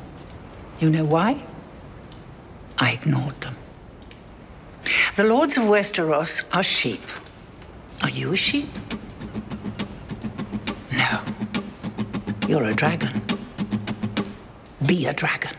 [0.79, 1.41] You know why?
[2.77, 3.55] I ignored them.
[5.15, 7.01] The lords of Westeros are sheep.
[8.05, 8.69] Are you a sheep?
[10.91, 11.19] No.
[12.47, 13.09] You're a dragon.
[14.85, 15.49] Be a dragon.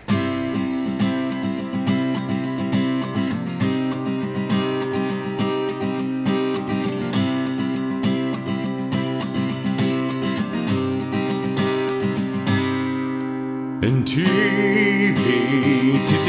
[13.82, 15.26] And TV,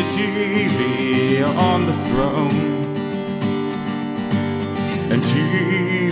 [0.10, 2.87] TV on the throne.
[5.38, 6.10] TV,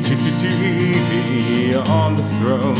[0.00, 2.78] TV on the throne.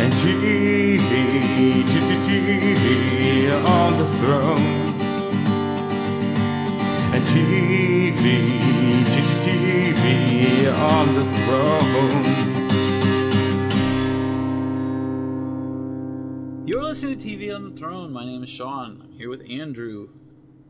[0.00, 0.98] And TV,
[2.18, 2.36] TV
[3.64, 4.58] on the throne.
[7.14, 8.12] And TV,
[9.46, 10.02] TV
[10.74, 12.24] on the throne.
[16.66, 18.12] You're listening to TV on the Throne.
[18.12, 19.00] My name is Sean.
[19.04, 20.08] I'm here with Andrew.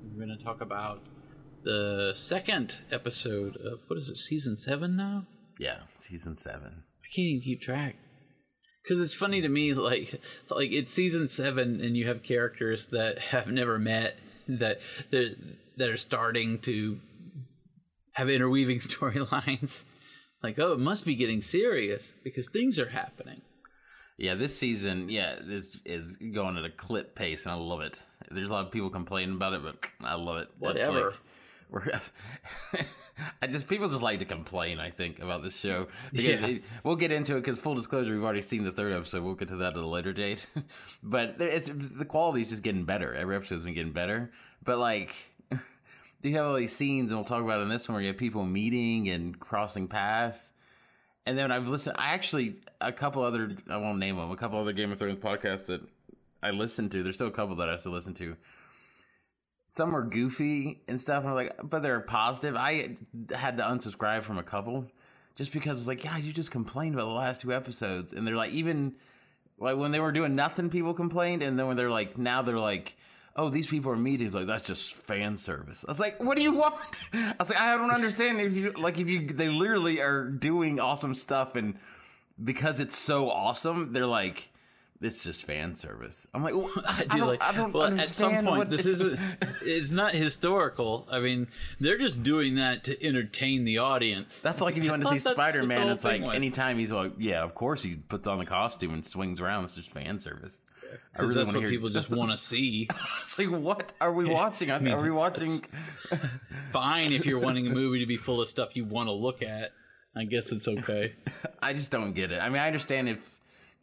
[0.03, 1.01] We're going to talk about
[1.67, 5.27] the second episode of what is it, season seven now?
[5.59, 6.85] Yeah, season seven.
[7.03, 7.97] I can't even keep track.
[8.83, 13.19] Because it's funny to me, like, like it's season seven, and you have characters that
[13.33, 14.17] have never met
[14.49, 14.79] that
[15.11, 15.37] that
[15.77, 17.01] that are starting to
[18.13, 19.83] have interweaving storylines.
[20.45, 23.43] Like, oh, it must be getting serious because things are happening.
[24.19, 28.01] Yeah, this season, yeah, this is going at a clip pace, and I love it.
[28.31, 30.49] There's a lot of people complaining about it, but I love it.
[30.61, 31.07] Whatever.
[31.07, 31.15] like-
[33.43, 34.79] I just people just like to complain.
[34.79, 36.47] I think about this show because Yeah.
[36.49, 37.41] it, we'll get into it.
[37.41, 39.23] Because full disclosure, we've already seen the third episode.
[39.23, 40.47] We'll get to that at a later date.
[41.03, 43.15] but there, it's the quality's just getting better.
[43.15, 44.31] Every episode's been getting better.
[44.65, 45.15] But like,
[45.51, 48.09] do you have all these scenes, and we'll talk about in this one where you
[48.09, 50.53] have people meeting and crossing paths.
[51.25, 51.97] And then I've listened.
[51.99, 54.31] I actually a couple other I won't name them.
[54.31, 55.81] A couple other Game of Thrones podcasts that
[56.43, 57.03] I listened to.
[57.03, 58.37] There's still a couple that I still listen to.
[59.69, 62.57] Some were goofy and stuff, and I'm like, but they're positive.
[62.57, 62.97] I
[63.35, 64.87] had to unsubscribe from a couple
[65.35, 68.37] just because it's like, yeah, you just complained about the last two episodes, and they're
[68.37, 68.95] like, even
[69.59, 72.59] like when they were doing nothing, people complained, and then when they're like, now they're
[72.59, 72.97] like.
[73.39, 75.85] Oh, these people are meetings like that's just fan service.
[75.87, 78.71] I was like, "What do you want?" I was like, "I don't understand if you
[78.71, 81.75] like if you they literally are doing awesome stuff and
[82.43, 84.51] because it's so awesome, they're like,
[85.01, 86.27] it's just fan service.
[86.35, 87.43] I'm like, well, I, do don't, like.
[87.43, 89.19] I don't well, understand at some point, what this isn't.
[89.63, 91.07] It's not historical.
[91.11, 91.49] I mean,
[91.81, 94.33] they're just doing that to entertain the audience.
[94.43, 95.89] That's like if you want to see Spider Man.
[95.89, 96.35] it's like was.
[96.37, 99.65] anytime he's like, yeah, of course he puts on the costume and swings around.
[99.65, 100.61] It's just fan service.
[101.15, 102.89] I Because that's what hear- people just want to see.
[103.23, 104.71] It's like, what are we watching?
[104.71, 105.63] I- mean, are we watching?
[106.73, 109.43] Fine if you're wanting a movie to be full of stuff you want to look
[109.43, 109.73] at.
[110.15, 111.15] I guess it's okay.
[111.61, 112.39] I just don't get it.
[112.41, 113.31] I mean, I understand if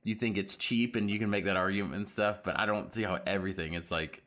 [0.04, 2.94] you think it's cheap and you can make that argument and stuff, but I don't
[2.94, 3.74] see how everything.
[3.74, 4.22] It's like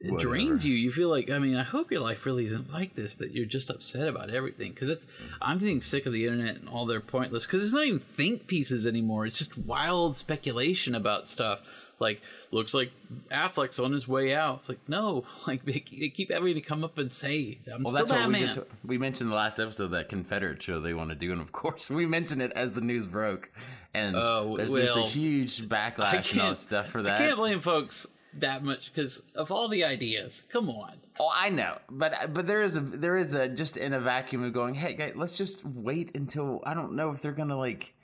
[0.00, 0.30] It Whatever.
[0.30, 0.74] drains you.
[0.74, 3.16] You feel like I mean, I hope your life really isn't like this.
[3.16, 4.72] That you're just upset about everything.
[4.72, 5.06] Because it's
[5.42, 7.46] I'm getting sick of the internet and all their pointless.
[7.46, 9.26] Because it's not even think pieces anymore.
[9.26, 11.60] It's just wild speculation about stuff.
[12.00, 12.20] Like
[12.50, 12.92] looks like
[13.30, 14.60] Affleck's on his way out.
[14.60, 17.92] It's like no, like they, they keep having to come up and say I'm Well,
[17.92, 18.40] still that's what Batman.
[18.40, 21.40] we just we mentioned the last episode that Confederate show they want to do, and
[21.40, 23.50] of course we mentioned it as the news broke,
[23.94, 27.20] and Oh, there's just a huge backlash and all that stuff for that.
[27.20, 30.42] I can't blame folks that much because of all the ideas.
[30.52, 30.92] Come on.
[31.18, 34.44] Oh, I know, but but there is a there is a just in a vacuum
[34.44, 37.94] of going, hey, guys, let's just wait until I don't know if they're gonna like.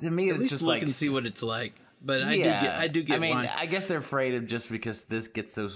[0.00, 1.74] To me, At it's just look like and see what it's like.
[2.02, 2.62] But I do yeah.
[2.62, 3.50] get I do get I mean, why.
[3.56, 5.68] I guess they're afraid of just because this gets so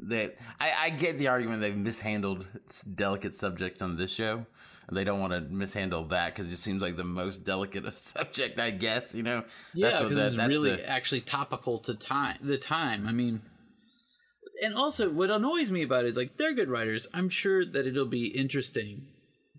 [0.00, 2.46] that I, I get the argument they've mishandled
[2.94, 4.44] delicate subjects on this show.
[4.88, 7.86] And they don't want to mishandle that because it just seems like the most delicate
[7.86, 9.14] of subject, I guess.
[9.14, 9.44] You know,
[9.74, 12.38] Yeah, that's what that, it's that's really the- actually topical to time.
[12.42, 13.42] The time, I mean,
[14.62, 17.06] and also what annoys me about it is like they're good writers.
[17.14, 19.06] I'm sure that it'll be interesting,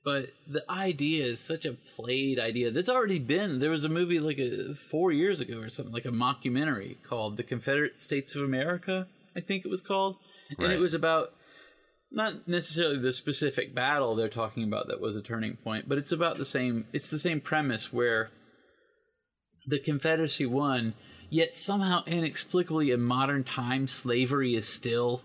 [0.04, 2.72] but the idea is such a played idea.
[2.72, 3.60] That's already been.
[3.60, 7.38] There was a movie like a, four years ago or something, like a mockumentary called
[7.38, 10.18] "The Confederate States of America." I think it was called,
[10.58, 11.34] and it was about
[12.12, 16.12] not necessarily the specific battle they're talking about that was a turning point, but it's
[16.12, 16.86] about the same.
[16.94, 18.30] It's the same premise where
[19.66, 20.94] the Confederacy won,
[21.30, 25.22] yet somehow inexplicably in modern times slavery is still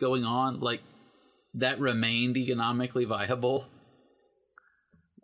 [0.00, 0.60] going on.
[0.60, 0.82] Like
[1.54, 3.66] that remained economically viable.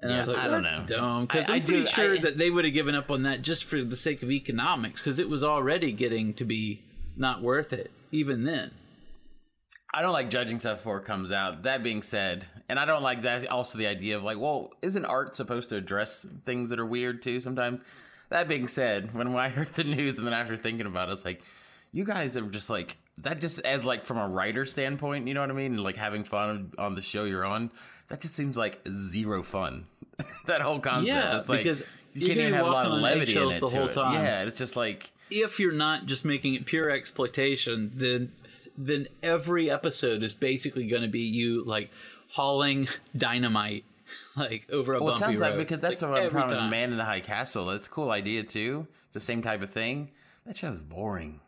[0.00, 0.96] And Yeah, I, like, I don't "That's know.
[0.96, 3.22] Dumb, because I'm I pretty do- sure I- that they would have given up on
[3.22, 6.82] that just for the sake of economics, because it was already getting to be
[7.16, 8.72] not worth it even then.
[9.92, 11.62] I don't like judging stuff before it comes out.
[11.62, 15.04] That being said, and I don't like that also the idea of like, well, isn't
[15.04, 17.80] art supposed to address things that are weird too sometimes?
[18.30, 21.24] That being said, when I heard the news and then after thinking about it, it's
[21.24, 21.42] like,
[21.92, 25.40] you guys are just like that just as like from a writer standpoint, you know
[25.42, 25.76] what I mean?
[25.76, 27.70] Like having fun on the show you're on,
[28.08, 29.86] that just seems like zero fun.
[30.46, 31.08] that whole concept.
[31.08, 33.60] Yeah, it's like because you can't even have a lot of levity in it.
[33.60, 33.94] the whole it.
[33.94, 34.14] time.
[34.14, 38.32] Yeah, it's just like If you're not just making it pure exploitation, then
[38.76, 41.90] then every episode is basically going to be you like
[42.28, 43.84] hauling dynamite
[44.36, 46.70] like over a Well, it bumpy sounds like because that's like, what I'm problem with.
[46.70, 47.66] Man in the High Castle.
[47.66, 48.86] That's a cool idea too.
[49.06, 50.10] It's the same type of thing.
[50.46, 51.40] That show's boring.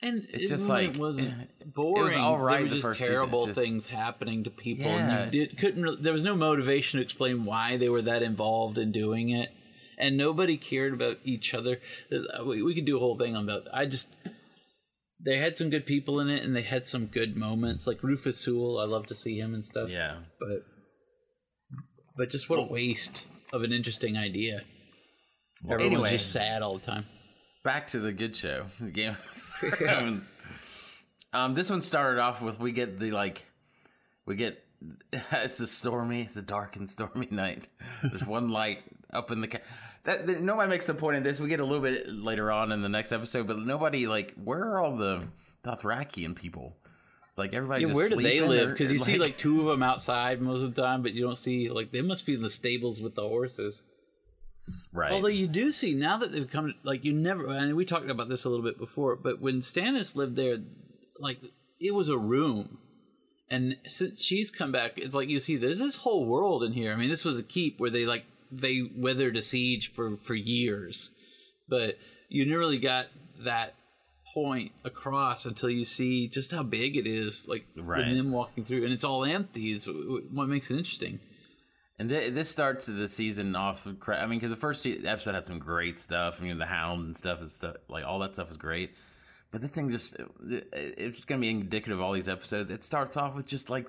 [0.00, 2.16] And It's it just really like- wasn't boring.
[2.18, 4.86] all right There were the just terrible just- things happening to people.
[4.86, 5.82] Yeah, and it's- couldn't.
[5.82, 9.50] re- There was no motivation to explain why they were that involved in doing it,
[9.98, 11.80] and nobody cared about each other.
[12.12, 13.64] Uh, We, we could do a whole thing on that.
[13.72, 14.08] I just
[15.20, 18.38] they had some good people in it, and they had some good moments, like Rufus
[18.38, 18.78] Sewell.
[18.78, 19.88] I love to see him and stuff.
[19.90, 20.20] Yeah.
[20.38, 20.62] but
[22.16, 24.62] but just what a waste of an interesting idea.
[25.64, 26.10] Everyone's anyway.
[26.12, 27.06] just sad all the time.
[27.64, 29.16] Back to the good show, Game
[29.62, 30.34] of
[31.32, 33.44] um, this one started off with we get the like,
[34.24, 34.64] we get
[35.32, 37.68] it's the stormy, it's a dark and stormy night.
[38.02, 38.82] There's one light
[39.12, 39.48] up in the.
[39.48, 39.60] Ca-
[40.04, 41.40] that, that nobody makes the point in this.
[41.40, 44.60] We get a little bit later on in the next episode, but nobody like where
[44.60, 45.24] are all the
[45.64, 46.76] Dothrakian people?
[47.36, 47.84] Like everybody.
[47.84, 48.70] Yeah, where do they live?
[48.70, 51.38] Because you see like two of them outside most of the time, but you don't
[51.38, 53.82] see like they must be in the stables with the horses.
[54.92, 55.12] Right.
[55.12, 57.46] Although you do see now that they've come, like you never.
[57.48, 60.58] And we talked about this a little bit before, but when Stannis lived there,
[61.18, 61.38] like
[61.80, 62.78] it was a room,
[63.50, 66.92] and since she's come back, it's like you see there's this whole world in here.
[66.92, 70.34] I mean, this was a keep where they like they weathered a siege for for
[70.34, 71.10] years,
[71.68, 71.96] but
[72.28, 73.06] you never really got
[73.44, 73.74] that
[74.34, 78.14] point across until you see just how big it is like Right.
[78.14, 81.18] them walking through and it's all empty it's what makes it interesting
[81.98, 83.86] And th- this starts the season off.
[84.08, 86.40] I mean, because the first episode had some great stuff.
[86.40, 88.92] I mean, the Hound and stuff is stuff like all that stuff is great.
[89.50, 90.14] But this thing just
[90.48, 92.70] it- it's just gonna be indicative of all these episodes.
[92.70, 93.88] It starts off with just like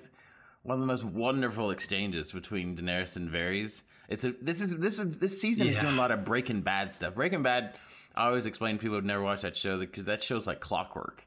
[0.62, 3.82] one of the most wonderful exchanges between Daenerys and Varys.
[4.08, 6.92] It's a this is this is this season is doing a lot of Breaking Bad
[6.92, 7.14] stuff.
[7.14, 7.76] Breaking Bad,
[8.16, 11.26] I always explain to people who've never watched that show because that show's like clockwork.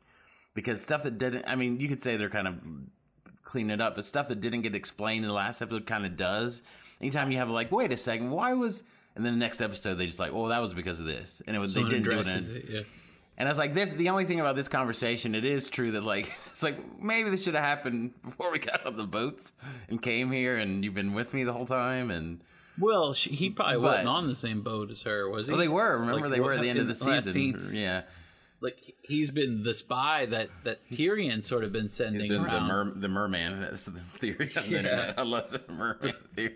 [0.53, 2.55] Because stuff that didn't, I mean, you could say they're kind of
[3.43, 3.95] clean it up.
[3.95, 6.61] But stuff that didn't get explained in the last episode kind of does.
[7.01, 8.83] Anytime you have like, wait a second, why was?
[9.15, 11.55] And then the next episode they just like, oh, that was because of this, and
[11.55, 12.27] it was Someone they didn't do it.
[12.49, 12.81] In, it yeah
[13.37, 13.89] and I was like, this.
[13.89, 17.43] The only thing about this conversation, it is true that like, it's like maybe this
[17.43, 19.53] should have happened before we got on the boats
[19.89, 22.41] and came here, and you've been with me the whole time, and
[22.79, 25.51] Well, she, he probably But- wasn't on the same boat as her, was he?
[25.51, 25.97] well, they were.
[25.97, 27.33] Remember, Like, they were at the end of the season.
[27.33, 28.03] scene, Yeah,
[28.63, 32.91] like he's been the spy that that Tyrion's sort of been sending been the mer
[32.95, 33.59] the merman.
[33.59, 34.51] That's the theory.
[34.67, 35.13] Yeah.
[35.17, 36.55] I love the merman theory.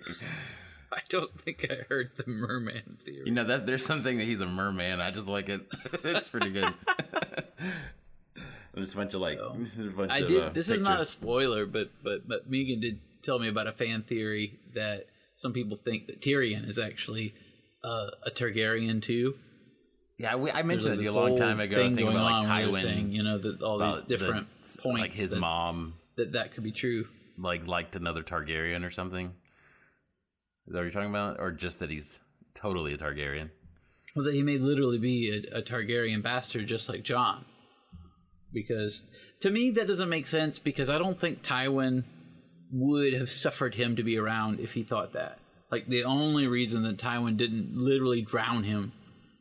[0.91, 3.23] I don't think I heard the merman theory.
[3.25, 5.01] You know that there's something that he's a merman.
[5.01, 5.61] I just like it.
[6.05, 6.73] it's pretty good.
[8.73, 9.49] There's a bunch of like, a
[9.95, 10.43] bunch I of, did.
[10.43, 13.73] uh, this is not a spoiler, but but but Megan did tell me about a
[13.73, 17.35] fan theory that some people think that Tyrion is actually
[17.83, 19.35] uh, a Targaryen too.
[20.17, 21.75] Yeah, we, I mentioned it to you a long time ago.
[21.75, 24.47] thing going about like Tywin, saying, you know, that all these about the- different
[24.81, 27.07] points, like his that, mom, that that could be true.
[27.37, 29.27] like liked another Targaryen or something.
[30.65, 32.21] Is that what you're talking about, or just that he's
[32.55, 33.51] totally a Targaryen?
[34.15, 37.45] Well, that he may literally be a, a Targaryen bastard, just like Jon.
[38.51, 39.05] Because
[39.41, 40.57] to me, that doesn't make sense.
[40.57, 42.05] Because I don't think Tywin
[42.71, 45.37] would have suffered him to be around if he thought that.
[45.71, 48.93] Like the only reason that Tywin didn't literally drown him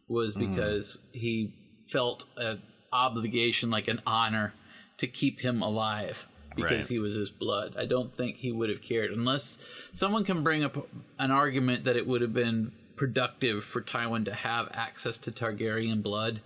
[0.08, 0.54] was Mm-hmm.
[0.54, 1.52] because he
[1.90, 4.54] felt an obligation, like an honor,
[4.98, 6.86] to keep him alive because Right.
[6.88, 7.75] he was his blood.
[7.78, 9.58] I don't think he would have cared unless
[9.92, 14.32] someone can bring up an argument that it would have been productive for Tywin to
[14.34, 16.40] have access to Targaryen blood.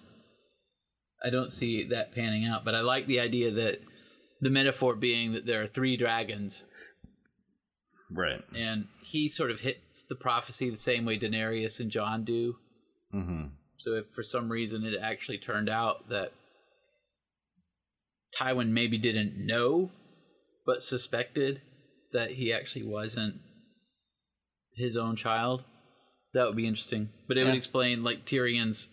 [1.25, 3.81] I don't see that panning out, but I like the idea that
[4.41, 6.63] the metaphor being that there are three dragons
[8.11, 8.43] Right.
[8.57, 12.57] and he sort of hits the prophecy the same way Daenerys and Jon do.
[13.15, 13.47] Mm-hmm.
[13.79, 16.33] So if for some reason it actually turned out that
[18.39, 19.91] Tywin maybe didn't know,
[20.67, 21.63] but suspected
[22.13, 23.37] that he actually wasn't
[24.75, 25.65] his own child,
[26.35, 27.11] that would be interesting.
[27.27, 28.89] But it would explain like Tyrion's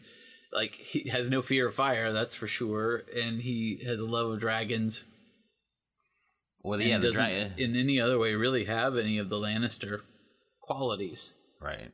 [0.51, 4.31] like he has no fear of fire, that's for sure, and he has a love
[4.31, 5.03] of dragons.
[6.63, 7.53] Well, yeah, the dragon.
[7.57, 10.01] in any other way really have any of the Lannister
[10.61, 11.31] qualities.
[11.61, 11.91] Right.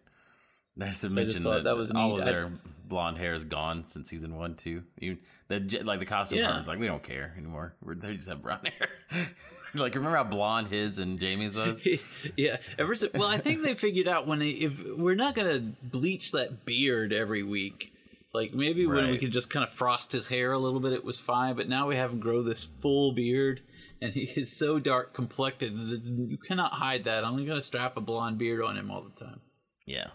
[0.75, 2.21] There's to mention that, that was all neat.
[2.21, 2.51] of I- their
[2.85, 4.83] blonde hair is gone since season one, too.
[4.99, 6.43] Even the like the costume Yeah.
[6.43, 7.75] department's like we don't care anymore.
[7.81, 8.89] We're, they just have brown hair.
[9.75, 11.85] like remember how blonde his and Jaime's was?
[12.37, 12.57] yeah.
[12.77, 16.31] Ever since, well, I think they figured out when they, if we're not gonna bleach
[16.31, 17.91] that beard every week.
[18.33, 19.19] Like maybe when we Right.
[19.19, 21.55] could just kind of frost his hair a little bit, it was fine.
[21.55, 23.61] But now we have him grow this full beard,
[24.01, 27.23] and he is so dark complected, you cannot hide that.
[27.23, 29.39] I'm gonna strap a blonde beard on him all the time.
[29.85, 30.07] yeah.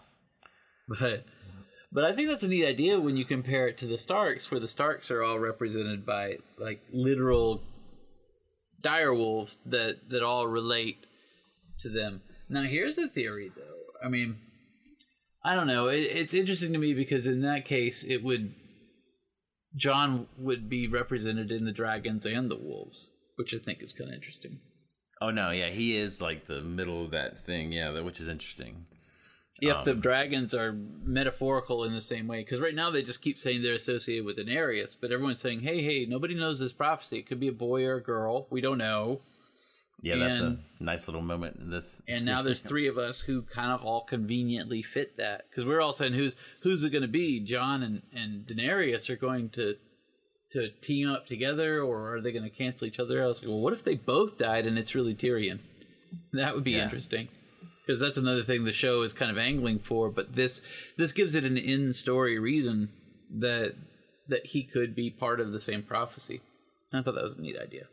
[0.89, 1.25] But
[1.91, 4.59] but I think that's a neat idea when you compare it to the Starks, where
[4.59, 7.61] the Starks are all represented by like literal
[8.81, 11.05] dire wolves that that all relate
[11.81, 12.21] to them.
[12.49, 14.05] Now here's the theory, though.
[14.05, 14.37] I mean,
[15.43, 15.87] I don't know.
[15.87, 18.53] It, it's interesting to me because in that case, it would
[19.75, 24.09] Jon would be represented in the dragons and the wolves, which I think is kind
[24.09, 24.59] of interesting.
[25.21, 28.85] Oh no, yeah, he is like the middle of that thing, yeah, which is interesting.
[29.61, 33.21] If the Um, dragons are metaphorical in the same way, because right now they just
[33.21, 37.17] keep saying they're associated with Daenerys, but everyone's saying, "Hey, hey, nobody knows this prophecy.
[37.19, 38.47] It could be a boy or a girl.
[38.49, 39.21] We don't know."
[40.01, 42.01] Yeah, that's a nice little moment in this.
[42.07, 45.81] And now there's three of us who kind of all conveniently fit that, because we're
[45.81, 47.41] all saying, "Who's who's it going to be?
[47.41, 49.75] Jon and and Daenerys are going to
[50.51, 53.49] to team up together, or are they going to cancel each other?" I was like,
[53.49, 55.59] "Well, what if they both died and it's really Tyrion?
[56.31, 56.85] That would be Yeah.
[56.85, 57.27] interesting."
[57.89, 60.11] Because that's another thing the show is kind of angling for.
[60.11, 60.61] But this
[60.95, 62.89] this gives it an in story reason
[63.31, 63.73] that
[64.27, 66.41] that he could be part of the same prophecy.
[66.93, 67.85] I thought that was a neat idea.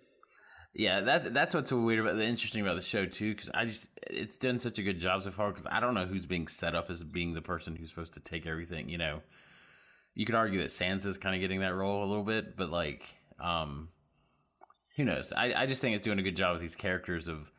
[0.75, 3.89] Yeah, that that's what's weird about the interesting about the show too, because I just
[4.07, 5.51] it's done such a good job so far.
[5.51, 8.21] Because I don't know who's being set up as being the person who's supposed to
[8.21, 8.91] take everything.
[8.91, 9.23] You know,
[10.15, 13.17] you could argue that Sansa's kind of getting that role a little bit, but like,
[13.41, 13.89] um,
[14.97, 15.33] who knows?
[15.35, 17.51] I, I just think it's doing a good job with these characters of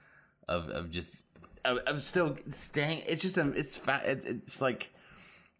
[0.47, 1.23] of of just
[1.67, 3.03] of still staying.
[3.07, 4.89] It's just um, it's it's, it's like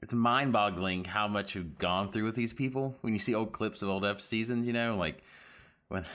[0.02, 3.52] it's mind boggling how much you've gone through with these people when you see old
[3.52, 4.68] clips of old F seasons.
[4.68, 5.24] You know, like
[5.88, 6.06] when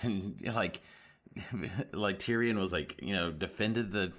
[0.42, 0.80] like
[1.92, 4.12] like Tyrion was like you know defended the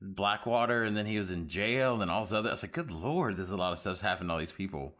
[0.00, 2.50] Blackwater and then he was in jail and then all this other.
[2.50, 4.94] I was like, good lord, there's a lot of stuff's happened to all these people.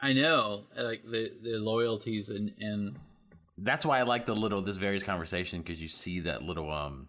[0.00, 2.98] I know, like the the loyalties and and
[3.58, 7.08] That's why I like the little this Varys conversation because you see that little um,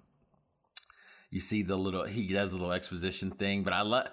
[1.31, 4.07] you see the little he does a little exposition thing, but I love.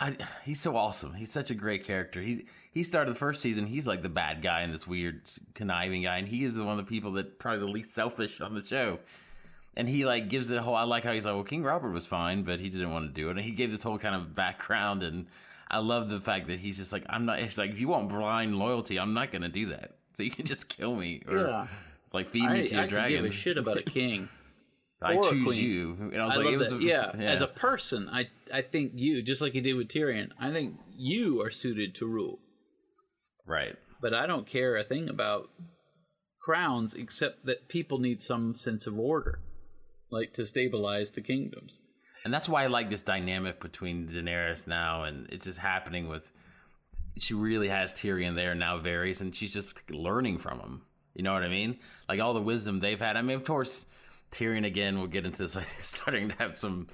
[0.00, 1.12] I, he's so awesome.
[1.12, 2.20] He's such a great character.
[2.22, 3.66] He's he started the first season.
[3.66, 5.22] He's like the bad guy and this weird
[5.54, 8.54] conniving guy, and he is one of the people that probably the least selfish on
[8.54, 9.00] the show.
[9.76, 10.76] And he like gives it a whole.
[10.76, 13.12] I like how he's like, well, King Robert was fine, but he didn't want to
[13.12, 15.02] do it, and he gave this whole kind of background.
[15.02, 15.26] And
[15.68, 17.40] I love the fact that he's just like, I'm not.
[17.40, 19.96] It's like if you want blind loyalty, I'm not going to do that.
[20.16, 21.66] So you can just kill me or Yeah.
[22.12, 22.86] like feed I, me to your dragon.
[22.86, 23.22] I dragon.
[23.24, 24.28] give a shit about a king.
[25.00, 25.96] I choose you.
[26.12, 28.92] And I was I like, it was a- yeah, as a person, I I think
[28.94, 32.38] you, just like you did with Tyrion, I think you are suited to rule.
[33.46, 33.76] right.
[34.00, 35.48] But I don't care a thing about
[36.40, 39.40] crowns except that people need some sense of order,
[40.10, 41.78] like to stabilize the kingdoms.
[42.24, 46.30] And that's why I like this dynamic between Daenerys now, and it's just happening with.
[47.18, 50.82] She really has Tyrion there now, Varys, and she's just learning from him.
[51.14, 51.78] You know what I mean?
[52.08, 53.16] Like all the wisdom they've had.
[53.16, 53.84] I mean, of course,
[54.30, 54.98] Tyrion again.
[54.98, 55.68] We'll get into this later.
[55.82, 56.88] Starting to have some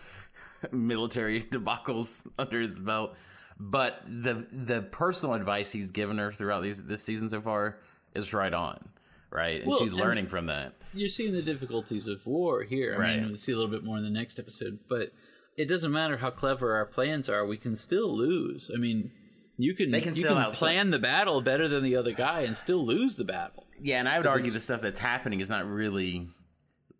[0.72, 3.16] military debacles under his belt,
[3.58, 7.78] but the the personal advice he's given her throughout these this season so far
[8.14, 8.88] is right on,
[9.30, 9.60] right?
[9.60, 10.74] And Well, she's and- learning from that.
[10.92, 12.94] You're seeing the difficulties of war here.
[12.94, 13.16] I Right.
[13.20, 15.12] mean, we'll see a little bit more in the next episode, but
[15.56, 18.70] it doesn't matter how clever our plans are; we can still lose.
[18.72, 19.10] I mean,
[19.56, 22.40] you can They can you still can plan the battle better than the other guy
[22.42, 23.66] and still lose the battle.
[23.80, 26.28] Yeah, and I would argue the stuff that's happening is not really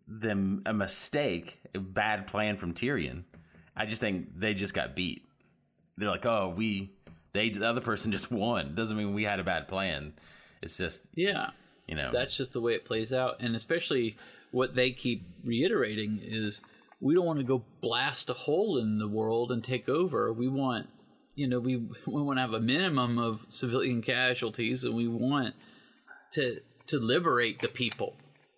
[0.07, 3.23] them a mistake, a bad plan from Tyrion.
[3.75, 5.25] I just think they just got beat.
[5.97, 6.91] They're like, oh, we
[7.33, 8.75] they the other person just won.
[8.75, 10.13] Doesn't mean we had a bad plan.
[10.61, 11.49] It's just Yeah.
[11.87, 14.17] you know that's just the way it plays out and especially
[14.51, 16.61] what they keep reiterating is
[16.99, 20.47] we don't want to go blast a hole in the world and take over we
[20.47, 20.87] want
[21.35, 21.75] you know we
[22.07, 25.53] we want to have a minimum of civilian casualties and we want
[26.31, 28.15] to to liberate the people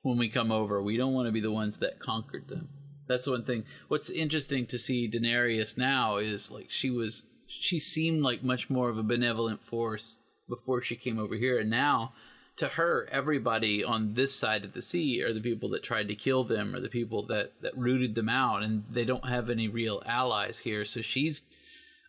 [0.08, 2.70] when we come over we don't want to be the ones that conquered them
[3.08, 8.22] that's one thing what's interesting to see Daenerys now is like she was she seemed
[8.22, 10.18] like much more of a benevolent force
[10.50, 12.14] before she came over here and now
[12.58, 16.16] to her, everybody on this side of the sea are the people that tried to
[16.16, 19.68] kill them, or the people that that rooted them out, and they don't have any
[19.68, 20.84] real allies here.
[20.84, 21.44] So she's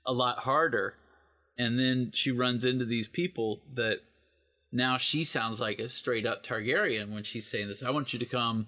[0.06, 0.94] a lot harder.
[1.58, 3.98] And then she runs into these people that
[4.72, 7.82] now she sounds like a straight up Targaryen when she's saying this.
[7.82, 8.66] I want you to come,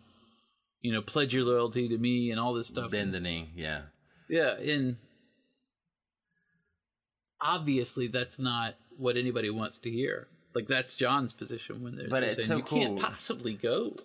[0.81, 2.91] you know, pledge your loyalty to me and all this stuff.
[2.91, 3.51] bend the knee.
[3.55, 3.83] Yeah,
[4.29, 4.97] Yeah, and
[7.41, 10.29] obviously that's not what anybody wants to hear.
[10.55, 13.09] Like that's Jon's position when they're, But they're it's saying, so you can't cool.
[13.09, 13.97] possibly go.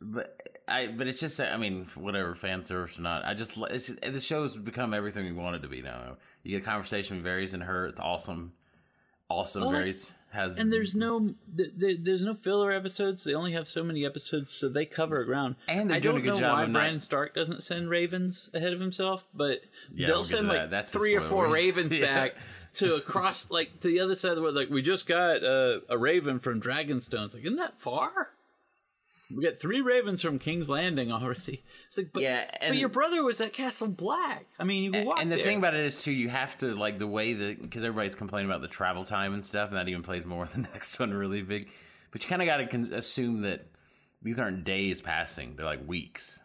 [0.00, 3.24] But I, but it's just, I mean, whatever fan service or not.
[3.24, 6.16] I just, it's, the show's become everything we want it to be now.
[6.44, 7.86] You get a conversation with Varys and her.
[7.86, 8.52] It's awesome,
[9.28, 9.64] awesome.
[9.64, 13.24] Well, Varys has, And there's no th- th- there's no filler episodes.
[13.24, 15.56] They only have so many episodes, so they cover ground.
[15.68, 17.88] And they're I doing don't a good know job why of not- Stark doesn't send
[17.90, 19.60] Ravens ahead of himself, but
[19.92, 20.70] Yeah, they'll we'll send to like.
[20.70, 21.48] That's three or four.
[21.52, 22.06] Ravens Yeah.
[22.14, 22.34] back
[22.74, 24.54] to across like to the other side of the world.
[24.54, 27.24] Like we just got uh, a Raven from Dragonstone.
[27.26, 28.30] It's like isn't that far?
[29.34, 31.62] We got three Ravens from King's Landing already.
[31.88, 34.44] It's like, but, Yeah, but your brother was at Castle Black.
[34.58, 35.44] I mean, you walk and the there.
[35.44, 38.50] thing about it is too, you have to like the way that because everybody's complaining
[38.50, 40.46] about the travel time and stuff, and that even plays more.
[40.52, 41.68] The next one really big,
[42.10, 43.66] but you kind of got to con- assume that
[44.22, 46.40] these aren't days passing; they're like weeks,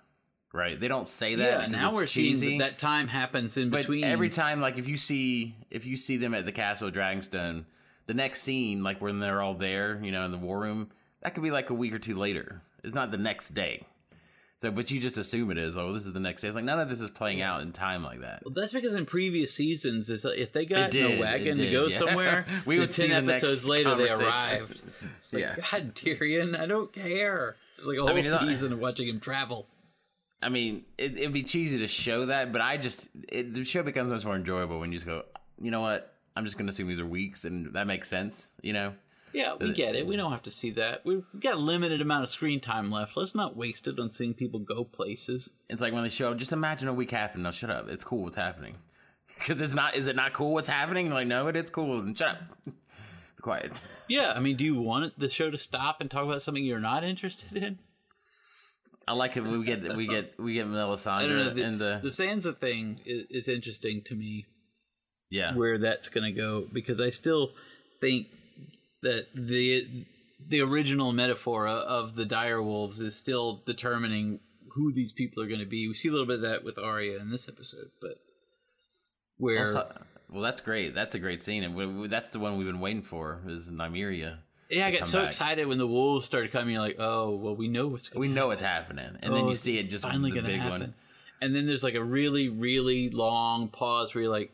[0.54, 0.80] right?
[0.80, 1.62] They don't say that.
[1.62, 2.48] yeah, now we're cheesy.
[2.48, 4.06] seeing that, that time happens in But between.
[4.06, 7.66] every time, like if you see if you see them at the castle of Dragonstone,
[8.08, 10.90] the next scene, like when they're all there, you know, in the war room,
[11.22, 12.62] that could be like a week or two later.
[12.84, 13.86] It's not the next day.
[14.58, 15.78] So, but you just assume it is.
[15.78, 16.48] Oh, this is the next day.
[16.48, 18.44] It's like none of this is playing out in time like that.
[18.46, 21.58] Well, that's because in previous seasons, is that if they got did, in a wagon
[21.58, 21.98] to go yeah.
[21.98, 24.82] somewhere, We would see ten the episodes next later they arrived.
[25.22, 25.56] It's like, Yeah.
[25.70, 27.58] God, Tyrion, I don't care.
[27.78, 29.68] It's like a whole mean, it's not- season of watching him travel.
[30.42, 33.82] I mean, it, it'd be cheesy to show that, but I just it, the show
[33.84, 35.24] becomes much more enjoyable when you just go,
[35.62, 36.14] you know what?
[36.36, 38.50] I'm just going to assume these are weeks, and that makes sense.
[38.62, 38.94] You know,
[39.34, 40.06] Yeah, we uh, get it.
[40.06, 41.06] We don't have to see that.
[41.06, 43.18] We've got a limited amount of screen time left.
[43.18, 45.50] Let's not waste it on seeing people go places.
[45.70, 46.34] it's like when they show.
[46.36, 47.44] Just imagine a week happened.
[47.44, 47.90] Now shut up.
[47.90, 48.76] It's cool what's happening.
[49.36, 49.96] Because it's not.
[49.96, 51.10] Is it not cool what's happening?
[51.10, 52.00] Like no, it is cool.
[52.00, 52.42] And shut up.
[52.66, 53.74] Be quiet.
[54.08, 56.80] Yeah, I mean, do you want the show to stop and talk about something you're
[56.80, 57.80] not interested in?
[59.06, 59.42] I like it.
[59.42, 60.68] We get we get we get.
[60.70, 64.46] Melisandre The, in the, the Sansa thing is, is interesting to me.
[65.30, 65.54] yeah.
[65.56, 67.52] where that's going to go because I still
[68.00, 68.28] think
[69.04, 70.06] that the
[70.50, 74.40] the original metaphor of the dire wolves is still determining
[74.74, 75.88] who these people are going to be.
[75.88, 78.20] We see a little bit of that with Arya in this episode, but
[79.38, 80.96] where Also- well, that's great.
[80.96, 83.42] That's a great scene, and we, that's the one we've been waiting for.
[83.48, 84.38] Is Nymeria?
[84.72, 85.28] yeah, I got so back.
[85.28, 86.74] excited when the wolves started coming.
[86.74, 88.20] You're like, oh, well, we know what's going.
[88.22, 90.72] We know what's happening, and then Oh, you see it just finally the big happen.
[90.82, 90.94] one.
[91.40, 94.52] And then there's like a really, really long pause where you're like,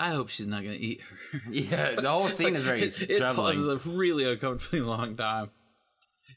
[0.00, 1.40] I hope she's not going to eat her.
[1.50, 5.50] Yeah, the whole scene is very it, it pauses a really uncomfortably long time.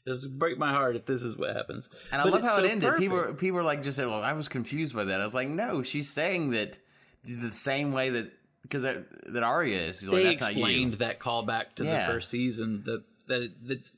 [0.06, 1.88] It would break my heart if this is what happens.
[2.12, 2.94] And I But love how so it ended.
[2.96, 3.40] People, perfect.
[3.40, 5.82] people were like, just said, "Well, I was confused by that." I was like, "No,
[5.82, 6.76] she's saying that
[7.24, 8.30] the same way that
[8.62, 12.06] because that, that Arya is." She's they like, "That's explained that callback to Yeah.
[12.06, 13.94] the first season that that it, that's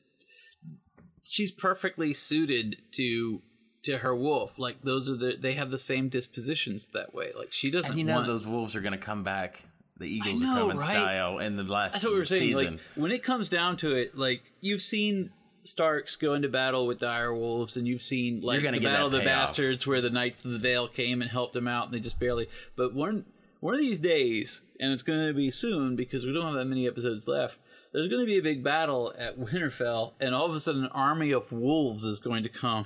[1.24, 3.42] she's perfectly suited to
[3.86, 4.58] to her wolf.
[4.58, 7.32] Like those are the they have the same dispositions that way.
[7.36, 9.64] Like she doesn't And you know want those wolves are going to come back.
[9.98, 10.86] The eagles know, are coming right?
[10.86, 12.54] style in the last That's what we were saying.
[12.54, 12.74] season.
[12.74, 15.30] Like when it comes down to it, like you've seen
[15.64, 19.20] Starks go into battle with dire wolves, and you've seen like the Battle of the.
[19.20, 22.18] Bastards, where the Knights of the Vale came and helped them out, and they just
[22.18, 22.48] barely.
[22.76, 23.24] But one
[23.60, 26.66] one of these days, and it's going to be soon because we don't have that
[26.66, 27.56] many episodes left.
[27.92, 30.90] There's going to be a big battle at Winterfell, and all of a sudden, an
[30.92, 32.84] army of wolves is going to come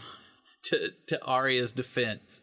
[0.65, 2.41] to to Arya's defense,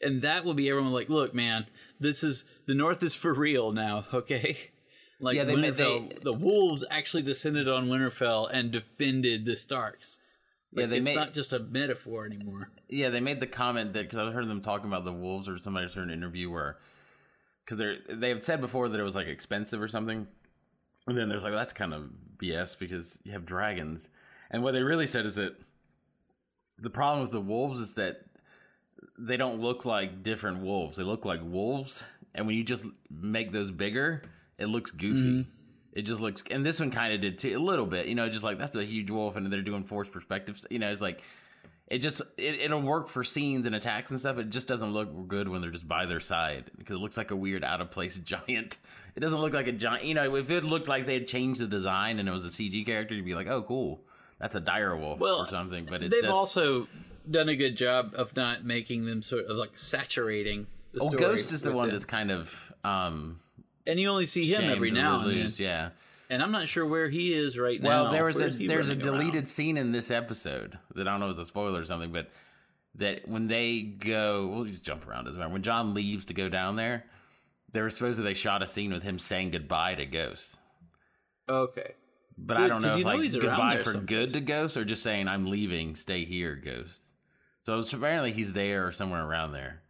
[0.00, 1.66] and that will be everyone like, look, man,
[2.00, 4.56] this is the North is for real now, okay?
[5.20, 9.56] Like Yeah, they ma- Winterfell, they- the wolves actually descended on Winterfell and defended the
[9.56, 10.16] Starks.
[10.70, 12.70] yeah, they it's made not just a metaphor anymore.
[12.88, 15.58] Yeah, they made the comment that because I heard them talking about the wolves or
[15.58, 16.78] somebody heard an interview where
[17.64, 20.28] because they they had said before that it was like expensive or something,
[21.08, 24.10] and then there's like that's kind of BS because you have dragons,
[24.52, 25.56] and what they really said is that
[26.78, 28.22] the problem with the wolves is that
[29.18, 33.52] they don't look like different wolves; they look like wolves, and when you just make
[33.52, 34.22] those bigger,
[34.58, 35.20] it looks goofy.
[35.20, 35.50] Mm-hmm.
[35.92, 38.06] It just looks, and this one kind of did too, a little bit.
[38.06, 40.64] You know, just like that's a huge wolf, and they're doing forced perspectives.
[40.70, 41.22] You know, it's like
[41.88, 44.38] it just it, it'll work for scenes and attacks and stuff.
[44.38, 47.30] It just doesn't look good when they're just by their side because it looks like
[47.30, 48.78] a weird out of place giant.
[49.16, 50.04] It doesn't look like a giant.
[50.04, 52.50] You know, if it looked like they had changed the design and it was a
[52.50, 54.02] CG character, you'd be like, oh, cool,
[54.38, 55.86] that's a dire wolf Well, or something.
[55.86, 56.88] But it They've just, also
[57.30, 60.66] done a good job of not making them sort of like saturating.
[60.92, 63.40] The oh, story Ghost is the one that's kind of um
[63.86, 65.52] and you only see him every now and then.
[65.56, 65.90] Yeah.
[66.30, 67.88] And I'm not sure where he is right now.
[67.88, 69.18] Well, there was a there's a running around?
[69.18, 72.12] deleted scene in this episode that I don't know if it's a spoiler or something,
[72.12, 72.28] but
[72.96, 75.24] that when they go, we'll just jump around.
[75.24, 75.52] Doesn't matter.
[75.52, 77.04] When Jon leaves to go down there,
[77.72, 80.58] they were supposed to they shot a scene with him saying goodbye to Ghost.
[81.48, 81.94] Okay.
[82.40, 84.06] But Good, I don't know if know like he's around goodbye for someplace.
[84.06, 87.02] good to Ghost or just saying I'm leaving, stay here, Ghost.
[87.62, 89.82] So apparently he's there or somewhere around there.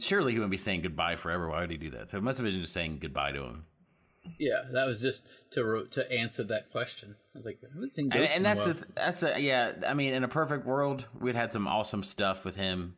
[0.00, 1.48] Surely he wouldn't be saying goodbye forever.
[1.48, 2.10] Why would he do that?
[2.10, 3.64] So it must have been just saying goodbye to him.
[4.38, 7.14] Yeah, that was just to ro- to answer that question.
[7.34, 8.68] I was like, I haven't And, and that's while.
[8.68, 9.72] the th- that's a, yeah.
[9.86, 12.96] I mean, in a perfect world, we'd had some awesome stuff with him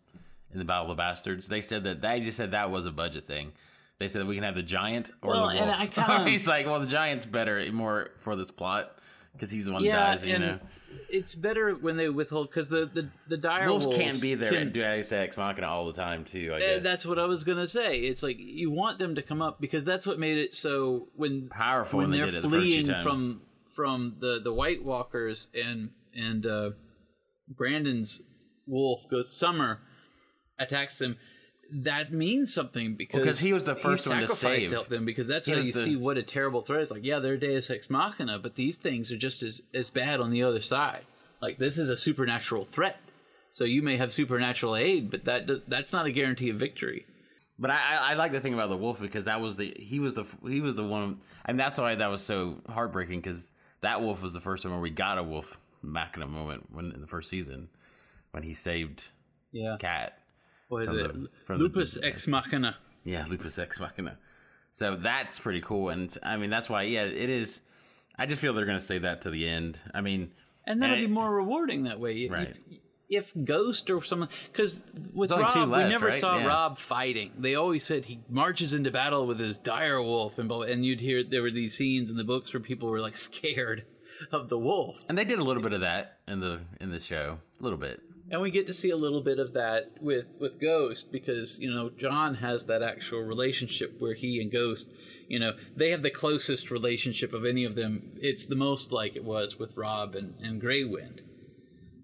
[0.52, 1.48] in the Battle of the Bastards.
[1.48, 3.52] They said that they just said that was a budget thing.
[3.98, 5.80] They said that we can have the giant or Well, the wolf.
[5.80, 8.98] I kinda- it's like, well, the giant's better more for this plot
[9.32, 10.24] because he's the one yeah, that dies.
[10.24, 10.58] You know,
[11.08, 14.50] it's better when they withhold because the the the dire wolves wolves can't be there
[14.50, 16.50] can- and do Ex Machina all the time too.
[16.52, 18.00] I Uh, guess that's what I was gonna say.
[18.00, 21.48] It's like you want them to come up because that's what made it so when
[21.48, 23.02] Powerful when when they they're did it the first few fleeing times.
[23.06, 23.40] from
[23.74, 26.70] from the the White Walkers and and uh,
[27.48, 28.22] Brandon's
[28.66, 29.80] wolf goes Summer
[30.58, 31.16] attacks them.
[31.72, 34.70] That means something because he was the first one to save.
[34.88, 36.90] them because that's He how you the- see what a terrible threat is.
[36.90, 40.30] Like, yeah, they're Deus Ex Machina, but these things are just as as bad on
[40.30, 41.02] the other side.
[41.42, 42.98] Like, this is a supernatural threat.
[43.52, 47.06] So you may have supernatural aid, but that does, that's not a guarantee of victory.
[47.58, 47.78] But I,
[48.10, 50.60] I, like the thing about the wolf because that was the he was the he
[50.60, 54.40] was the one, and that's why that was so heartbreaking because that wolf was the
[54.40, 57.30] first one where we got a wolf back in a moment when in the first
[57.30, 57.68] season
[58.32, 59.04] when he saved
[59.52, 59.76] Yeah.
[59.78, 60.18] Cat.
[60.68, 61.12] What is From it?
[61.12, 62.76] the- from the- Lupus ex machina.
[63.04, 64.18] Yeah, Lupus Ex Machina.
[64.72, 67.60] So that's pretty cool, and I mean that's why yeah it is.
[68.18, 69.78] I just feel they're gonna say that to the end.
[69.94, 70.32] I mean,
[70.64, 72.28] And that'll And be more rewarding that way.
[72.28, 72.56] Right.
[73.08, 74.82] If, Ghost or someone, because
[75.14, 76.16] with There's only two Robb, left, we never right?
[76.20, 76.46] saw Yeah.
[76.48, 77.30] Robb fighting.
[77.38, 81.00] They always said he marches into battle with his dire wolf, and blah, and you'd
[81.00, 83.84] hear there were these scenes in the books where people were like scared
[84.32, 86.98] of the wolf, and they did a little bit of that in the in the
[86.98, 88.00] show, a little bit.
[88.30, 91.72] And we get to see a little bit of that with with Ghost because you
[91.72, 94.88] know Jon has that actual relationship where he and Ghost,
[95.28, 98.12] you know, they have the closest relationship of any of them.
[98.16, 101.22] It's the most like it was with Robb and and Grey Wind,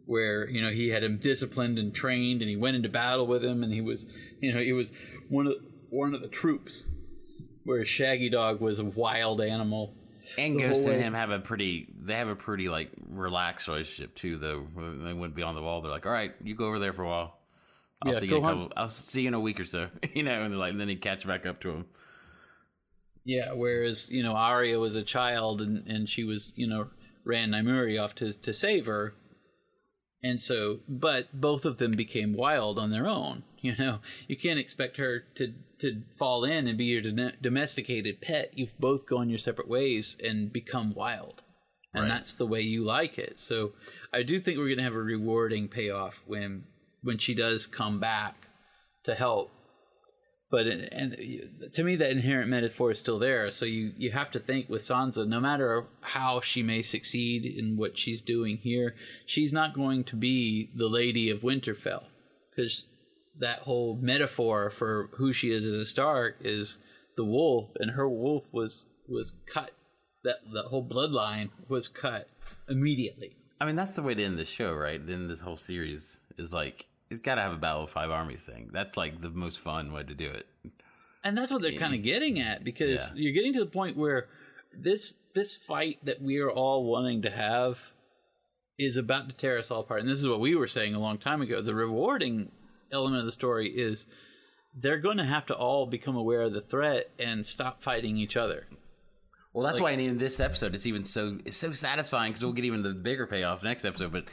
[0.07, 3.45] where you know he had him disciplined and trained, and he went into battle with
[3.45, 4.07] him, and he was
[4.41, 4.93] you know he was
[5.29, 5.55] one of
[5.91, 6.85] one of the troops,
[7.65, 9.95] where Shaggydog was a wild animal.
[10.39, 10.99] And Ghost and way.
[10.99, 14.67] him have a pretty they have a pretty like relaxed relationship too though.
[14.77, 15.81] They wouldn't be on the wall.
[15.83, 17.39] They're like, all right, you go over there for a while.
[18.03, 18.73] I'll Yeah, see you in a couple.
[18.77, 19.89] I'll see you in a week or so.
[20.15, 21.87] you know, and they're like, and then he catch back up to him.
[23.25, 26.91] Yeah, whereas you know Arya was a child and and she was you know
[27.25, 29.15] ran Nymeria off to to save her,
[30.23, 33.43] and so but both of them became wild on their own.
[33.63, 38.21] You know, you can't expect her to to fall in and be your dom- domesticated
[38.21, 38.51] pet.
[38.57, 41.43] You've both gone your separate ways and become wild,
[41.95, 42.09] and Right.
[42.09, 43.39] that's the way you like it.
[43.39, 43.75] So
[44.13, 46.65] I do think we're gonna have a rewarding payoff when
[47.03, 48.49] when she does come back
[49.05, 49.53] to help
[50.53, 51.17] but and
[51.73, 53.51] to me that inherent metaphor is still there.
[53.51, 57.77] So you you have to think with sansa no matter how she may succeed in
[57.77, 58.95] what she's doing here
[59.27, 62.05] she's not going to be the lady of winterfell
[62.51, 62.87] because
[63.39, 66.79] that whole metaphor for who she is as a stark is
[67.17, 69.71] the wolf and her wolf was was cut.
[70.25, 72.29] That the whole bloodline was cut
[72.69, 73.37] immediately.
[73.61, 75.05] I mean, that's the way to end the show, right?
[75.05, 78.43] Then this whole series is like it's got to have a Battle of Five Armies
[78.43, 78.71] thing.
[78.73, 80.47] That's like the most fun way to do it.
[81.25, 83.11] and that's what they're kind of getting at because Yeah.
[83.15, 84.29] you're getting to the point where
[84.77, 87.79] this this fight that we are all wanting to have
[88.79, 90.99] is about to tear us all apart and this is what we were saying a
[90.99, 92.51] long time ago the rewarding
[92.91, 94.07] element of the story is
[94.75, 98.37] they're going to have to all become aware of the threat and stop fighting each
[98.37, 98.67] other
[99.53, 102.65] Well, that's why in this episode it's even so it's so satisfying because we'll get
[102.65, 104.11] even the bigger payoff next episode.
[104.13, 104.25] But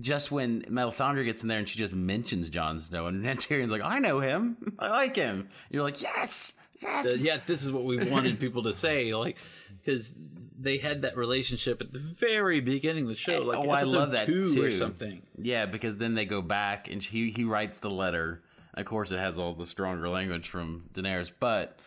[0.00, 3.82] just when Melisandre gets in there and she just mentions Jon Snow, and Tyrion's like,
[3.82, 7.98] "I know him, I like him." You're like, "Yes, yes." Yeah this is what we
[8.10, 9.36] wanted people to say like
[9.84, 10.14] because
[10.58, 14.12] they had that relationship at the very beginning of the show like oh, I love
[14.12, 14.64] that two too.
[14.64, 18.42] or something Yeah, because then they go back and he he writes the letter.
[18.74, 21.78] Of course, it has all the stronger language from Daenerys, but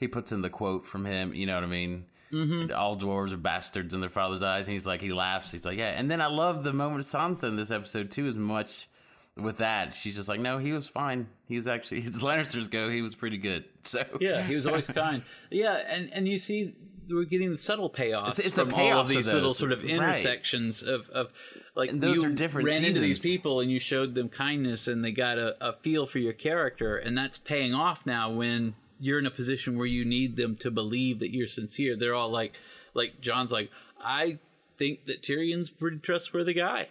[0.00, 1.34] he puts in the quote from him.
[1.34, 2.06] You know what I mean?
[2.32, 2.74] Mm-hmm.
[2.74, 5.52] All dwarves are bastards in their father's eyes, and he's like, he laughs.
[5.52, 5.90] He's like, yeah.
[5.90, 8.88] And then I love the moment of Sansa in this episode too, as much
[9.36, 9.94] with that.
[9.94, 11.26] She's just like, no, he was fine.
[11.46, 13.64] He was actually, as Lannisters go, he was pretty good.
[13.84, 15.22] So Yeah, he was always kind.
[15.50, 16.74] Yeah, and and you see,
[17.10, 19.82] we're getting the subtle payoffs It's- it's the from all of these little sort of
[19.82, 19.90] right.
[19.90, 21.32] intersections of of
[21.74, 24.86] like And those you are different ran into these people and you showed them kindness
[24.86, 28.74] and they got a, a feel for your character and that's paying off now when
[29.02, 31.96] you're in a position where you need them to believe that you're sincere.
[31.96, 32.52] They're all like,
[32.94, 33.68] like Jon's like,
[34.00, 34.38] I
[34.78, 36.86] think that Tyrion's a pretty trustworthy guy.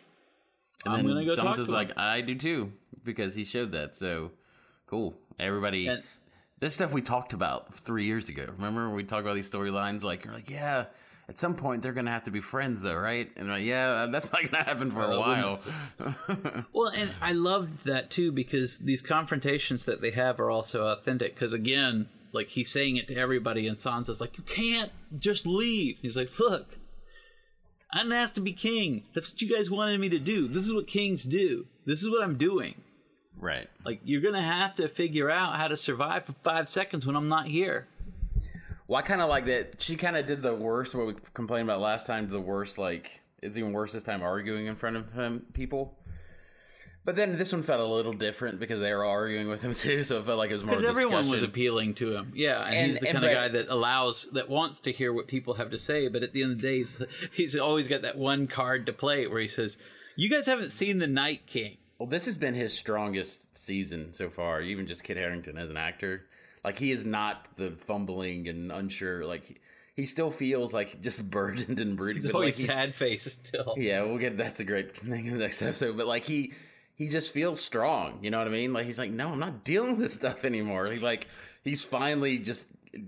[0.86, 1.94] and I'm then gonna go talk to like, him.
[1.96, 2.74] I do too,
[3.06, 3.96] because he showed that.
[3.96, 4.32] So
[4.88, 5.16] cool.
[5.40, 5.88] Everybody.
[5.88, 6.04] And-
[6.60, 8.46] this stuff we talked about three years ago.
[8.58, 10.04] Remember when we talked about these storylines?
[10.04, 10.86] Like you're like, yeah,
[11.32, 13.32] at some point they're gonna have to be friends, though, right?
[13.38, 15.62] And like, yeah, that's not gonna happen for a while.
[16.74, 21.34] Well, and I loved that too because these confrontations that they have are also authentic.
[21.36, 26.00] Because again, like he's saying it to everybody, and Sansa's like, "You can't just leave."
[26.02, 26.76] He's like, "Look,
[27.94, 29.04] I didn't ask to be king.
[29.14, 30.50] That's what you guys wanted me to do.
[30.50, 31.66] This is what kings do.
[31.86, 32.76] This is what I'm doing.
[33.40, 33.70] right.
[33.86, 37.30] Like you're gonna have to figure out how to survive for five seconds when I'm
[37.30, 37.88] not here."
[38.92, 39.80] Well, I kind of like that.
[39.80, 40.94] She kind of did the worst.
[40.94, 42.28] What we complained about last time.
[42.28, 45.98] The worst, like it's even worse this time, arguing in front of him people.
[47.06, 50.04] But then this one felt a little different because they were arguing with him too,
[50.04, 52.76] so it felt like it was more Because everyone was appealing to him, yeah, and,
[52.76, 55.54] And- he's the and kind of guy that allows, that wants to hear what people
[55.54, 56.10] have to say.
[56.10, 57.02] But at the end of the day, he's,
[57.32, 59.78] he's always got that one card to play where he says,
[60.18, 64.30] "You guys haven't seen the Night King." Well, this has been his strongest season so
[64.30, 64.62] far.
[64.62, 66.26] Even just Kit Harington as an actor,
[66.64, 69.26] like he is not the fumbling and unsure.
[69.26, 69.58] Like he,
[69.96, 72.24] he still feels like just burdened and brooding.
[72.24, 73.76] He's always like, sad face still.
[73.78, 75.98] Yeah, we'll get that's a great thing in the next episode.
[75.98, 76.54] But like he
[76.96, 78.20] he just feels strong.
[78.22, 78.74] You know what I mean?
[78.74, 80.88] Like he's like, no, I'm not dealing with this stuff anymore.
[80.88, 81.28] He like
[81.64, 82.68] he's finally just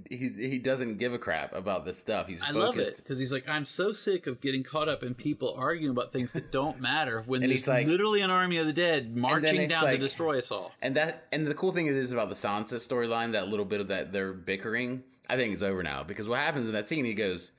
[0.10, 2.28] he he doesn't give a crap about this stuff.
[2.28, 2.92] He's I love focused.
[2.92, 6.14] it because he's like, I'm so sick of getting caught up in people arguing about
[6.14, 9.84] things that don't matter when there's like- literally an army of the dead marching down
[9.84, 10.72] like- to destroy us all.
[10.82, 13.90] And that and the cool thing is about the Sansa storyline, that little bit of
[13.90, 17.14] that they're bickering, I think it's over now because what happens in that scene, he
[17.14, 17.52] goes,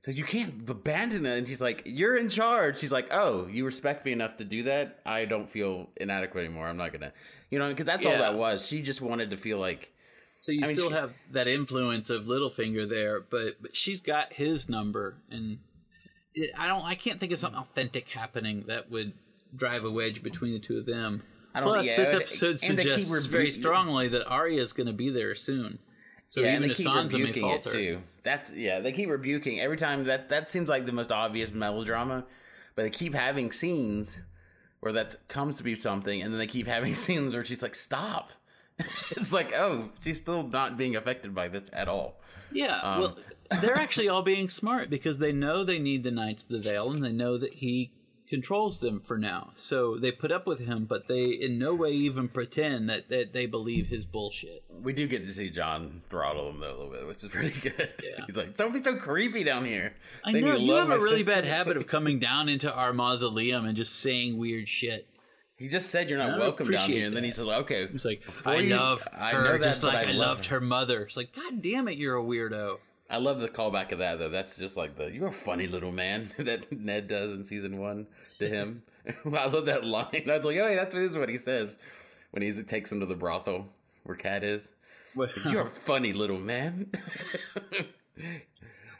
[0.00, 3.66] "So you can't abandon it," and he's like, "You're in charge." She's like, "Oh, you
[3.66, 5.00] respect me enough to do that?
[5.04, 6.66] I don't feel inadequate anymore.
[6.66, 7.12] I'm not gonna,
[7.50, 8.66] you know, because that's all that was.
[8.66, 9.92] She just wanted to feel like."
[10.40, 14.00] So you I mean, still she- have that influence of Littlefinger there, but but she's
[14.00, 15.58] got his number, and
[16.34, 19.12] it, I don't, I can't think of something authentic happening that would
[19.54, 21.22] drive a wedge between the two of them.
[21.54, 24.72] I don't Plus, think- this episode and they keep suggests very strongly that Arya is
[24.72, 25.78] going to be there soon.
[26.30, 28.02] So yeah, even and they keep Sansa rebuking it too.
[28.22, 30.04] That's yeah, they keep rebuking every time.
[30.04, 32.26] That that seems like the most obvious melodrama,
[32.76, 34.22] but they keep having scenes
[34.80, 37.74] where that comes to be something, and then they keep having scenes where she's like,
[37.74, 38.32] "Stop."
[39.10, 42.16] it's like, oh, she's still not being affected by this at all.
[42.52, 43.18] Yeah, Um, well,
[43.60, 46.90] they're actually all being smart because they know they need the Knights of the Vale,
[46.92, 47.92] and they know that he
[48.28, 49.50] controls them for now.
[49.56, 53.32] So they put up with him, but they in no way even pretend that, that
[53.32, 54.62] they believe his bullshit.
[54.82, 57.58] We do get to see Jon throttle him though a little bit, which is pretty
[57.58, 57.90] good.
[58.02, 58.22] Yeah.
[58.26, 61.02] He's like, "Don't be so creepy down here." I Saying know you love have a
[61.02, 61.32] really sister.
[61.32, 65.06] bad habit of coming down into our mausoleum and just saying weird shit.
[65.58, 68.04] He just said you're not I welcome down here, and then he said, "Okay." It's
[68.04, 70.60] like I you- love I her know that, just but like I, love loved her
[70.60, 71.02] mother.
[71.02, 72.78] It's like, God damn it, you're a weirdo.
[73.10, 74.28] I love the callback of that though.
[74.28, 78.06] That's just like the "you're a funny little man" that Ned does in season one
[78.38, 78.82] to him.
[79.26, 80.06] I love that line.
[80.30, 81.76] I was like, "Oh, yeah, that's what is what he says
[82.30, 83.66] when he takes him to the brothel
[84.04, 84.72] where Cat is."
[85.44, 86.92] You're a funny little man.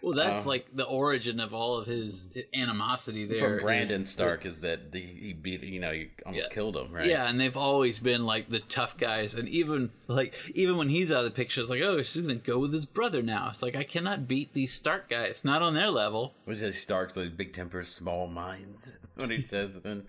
[0.00, 3.40] Well, that's Um, like the origin of all of his animosity there.
[3.40, 6.54] From is- Brandon Stark is that the, he beat you know he almost Yeah.
[6.54, 7.06] killed him right?
[7.08, 11.10] Yeah, and they've always been like the tough guys, and even like even when he's
[11.10, 13.48] out of the picture, it's like, oh, she's gonna go with his brother now.
[13.50, 16.34] It's like I cannot beat these Stark guys, not on their level.
[16.44, 16.80] What is?
[16.80, 18.98] Stark's like big tempers, small minds.
[19.16, 20.04] What he says then.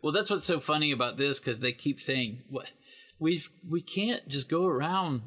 [0.00, 2.68] Well, that's what's so funny about this because they keep saying what
[3.18, 5.22] we we can't just go around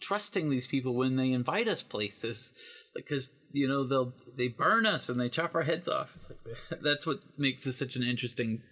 [0.00, 2.50] trusting these people when they invite us places
[2.94, 6.10] because you know they'll they burn us and they chop our heads off.
[6.16, 6.28] It's
[6.70, 8.62] like, that's what makes this such an interesting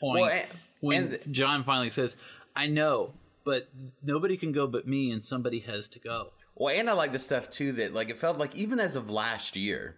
[0.00, 0.22] point.
[0.22, 0.48] Well, and-
[0.80, 2.16] when and- Jon finally says,
[2.56, 3.12] "I know,
[3.44, 3.68] but
[4.02, 7.18] nobody can go but me, and somebody has to go." Well, and I like the
[7.18, 9.96] stuff too that like it felt like even as of last year,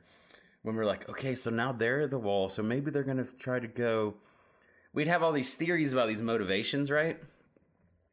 [0.62, 3.24] when we are like, okay, so now they're at the wall, so maybe they're gonna
[3.24, 4.14] try to go.
[4.92, 7.18] We'd have all these theories about these motivations, right?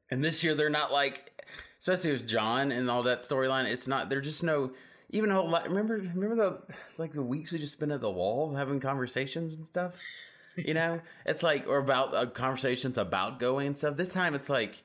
[0.10, 1.32] And this year they're not like,
[1.80, 3.66] especially with Jon and all that storyline.
[3.72, 4.10] It's not.
[4.10, 4.72] They're just no.
[5.12, 5.68] Even a whole lot.
[5.68, 6.62] Remember, remember the
[6.98, 10.00] like the weeks we just spent at the wall having conversations and stuff.
[10.56, 13.98] You know, it's like or about uh, conversations about going and stuff.
[13.98, 14.84] This time it's like,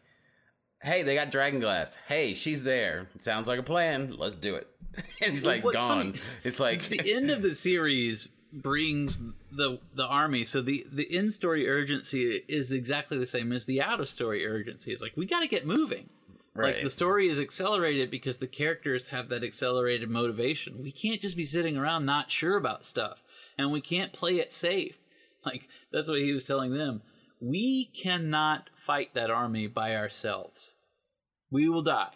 [0.83, 1.97] hey, they got dragon glass.
[2.09, 3.09] Hey, she's there.
[3.21, 4.15] Sounds like a plan.
[4.17, 4.69] Let's do it.
[5.23, 5.73] And he's like gone.
[6.13, 9.21] funny It's like the end of the series brings
[9.53, 13.83] the the army so the the in story urgency is exactly the same as the
[13.83, 16.09] out of story urgency it's like we got to get moving
[16.57, 21.37] like the story is accelerated because the characters have that accelerated motivation we can't just
[21.37, 23.19] be sitting around not sure about stuff
[23.59, 24.97] and we can't play it safe
[25.45, 27.03] like that's what he was telling them
[27.41, 30.73] we cannot fight that army by ourselves
[31.51, 32.13] we will die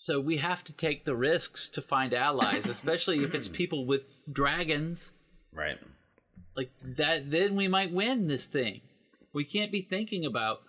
[0.00, 4.06] so we have to take the risks to find allies, especially if it's people with
[4.32, 5.10] dragons.
[5.52, 5.78] right.
[6.56, 8.80] Like that, then we might win this thing.
[9.32, 10.62] We can't be thinking about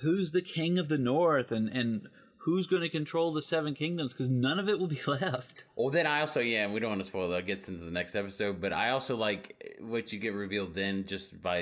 [0.00, 2.08] who's the king of the north and and
[2.42, 5.64] who's going to control the seven kingdoms because none of it will be left.
[5.76, 7.46] Well, then I also yeah, we don't want to spoil that.
[7.46, 11.04] Gets into the next episode, but I also like eh, what you get revealed then
[11.06, 11.58] just by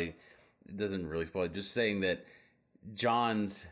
[0.69, 1.45] it doesn't really spoil.
[1.45, 2.25] it, Just saying that
[2.95, 3.67] Jon's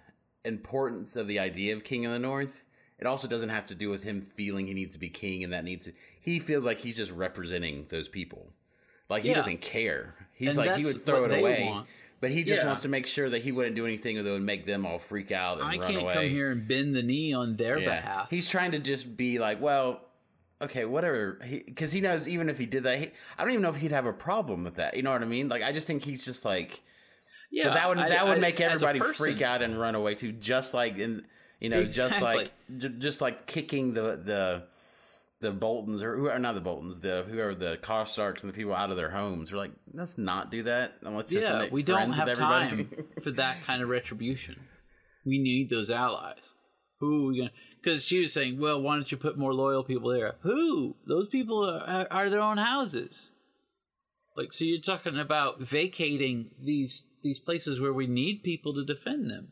[0.44, 2.64] importance of the idea of King of the North.
[2.98, 5.53] It also doesn't have to do with him feeling he needs to be king and
[5.53, 5.92] that needs to.
[6.20, 8.53] He feels like he's just representing those people.
[9.09, 9.35] Like he Yeah.
[9.35, 10.14] doesn't care.
[10.33, 11.88] He's And like he would throw it away, want.
[12.20, 12.68] But he just Yeah.
[12.68, 15.31] wants to make sure that he wouldn't do anything that would make them all freak
[15.33, 16.14] out and I run can't away.
[16.14, 18.00] come here and bend the knee on their Yeah.
[18.00, 18.31] behalf.
[18.31, 20.00] He's trying to just be like, well,
[20.62, 21.38] okay, whatever.
[21.66, 23.90] Because he, knows even if he did that, he, I don't even know if he'd
[23.92, 24.96] have a problem with that.
[24.96, 25.48] You know what I mean?
[25.48, 26.81] Like, I just think he's just like,
[27.50, 29.94] yeah, but that would I- that would I- make everybody person- freak out and run
[29.94, 30.33] away too.
[30.33, 31.27] Just like in,
[31.61, 34.62] you know, just like j- just like kicking the the
[35.40, 38.75] the Boltons or who are not the Boltons, the whoever the Karstarks and the people
[38.75, 39.53] out of their homes.
[39.53, 40.94] We're like, let's not do that.
[41.03, 42.85] And let's just yeah, make we don't friends have with everybody.
[42.85, 44.57] time for that kind of retribution.
[45.27, 46.42] We need those allies.
[47.01, 47.51] Who are we gonna?
[47.83, 50.97] Because she was saying, "Well, why don't you put more loyal people there?" Who?
[51.07, 53.31] Those people are, are their own houses.
[54.37, 59.31] Like, so you're talking about vacating these these places where we need people to defend
[59.31, 59.49] them.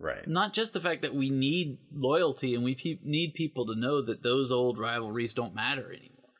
[0.00, 0.26] Right.
[0.26, 4.02] Not just the fact that we need loyalty and we pe- need people to know
[4.02, 6.30] that those old rivalries don't matter anymore.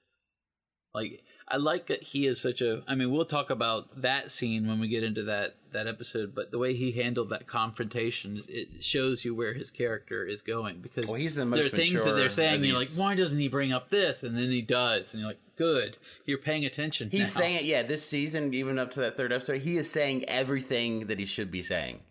[0.92, 2.82] Like I like that he is such a.
[2.86, 6.32] I mean, we'll talk about that scene when we get into that that episode.
[6.32, 10.80] But the way he handled that confrontation, it shows you where his character is going.
[10.80, 13.16] Because Well, he's the most there are things that they're saying, and you're like, why
[13.16, 14.22] doesn't he bring up this?
[14.22, 17.10] And then he does, and you're like, good, you're paying attention.
[17.10, 17.40] He's now.
[17.40, 17.82] saying it, yeah.
[17.82, 21.50] This season, even up to that third episode, he is saying everything that he should
[21.50, 22.02] be saying.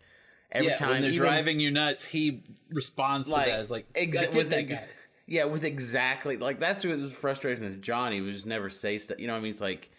[0.52, 3.70] Every yeah, time, when they're even, driving you nuts, he responds to like, that as
[3.70, 4.86] like, exa- "Get with that ex- guy."
[5.26, 8.20] yeah, with exactly like that's what was frustrating with Johnny.
[8.20, 9.18] He just never say stuff.
[9.20, 9.52] You know what I mean?
[9.52, 9.90] It's like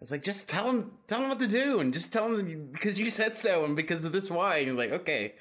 [0.00, 2.98] it's like just tell him, tell him what to do, and just tell him because
[2.98, 4.56] you said so, and because of this why.
[4.58, 5.34] And you're like, okay,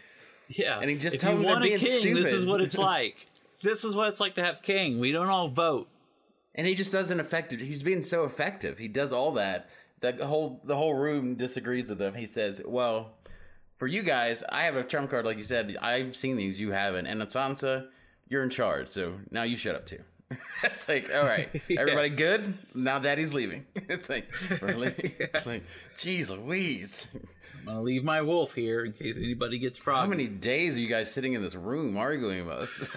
[0.49, 2.77] Yeah, And he just if tell them they're a being king, this is what it's
[2.93, 3.27] like.
[3.63, 4.99] this is what it's like to have king.
[4.99, 5.87] We don't all vote.
[6.53, 7.61] and he just doesn't affect it.
[7.61, 8.77] He's being so effective.
[8.77, 9.69] He does all that.
[10.01, 12.15] The whole the whole room disagrees with him.
[12.15, 13.11] He says, "Well,
[13.81, 15.75] for you guys, I have a trump card, like you said.
[15.81, 17.07] I've seen these, you haven't.
[17.07, 17.87] And Sansa,
[18.29, 20.03] you're in charge, so now you shut up too."
[20.63, 22.53] it's like, all right, everybody good?
[22.75, 23.65] Now Daddy's leaving.
[23.75, 24.93] it's like, really?
[24.97, 25.63] It's like,
[25.97, 30.77] geez, Louise, I'm gonna leave my wolf here in case anybody gets how many days
[30.77, 32.87] are you guys sitting in this room arguing about this?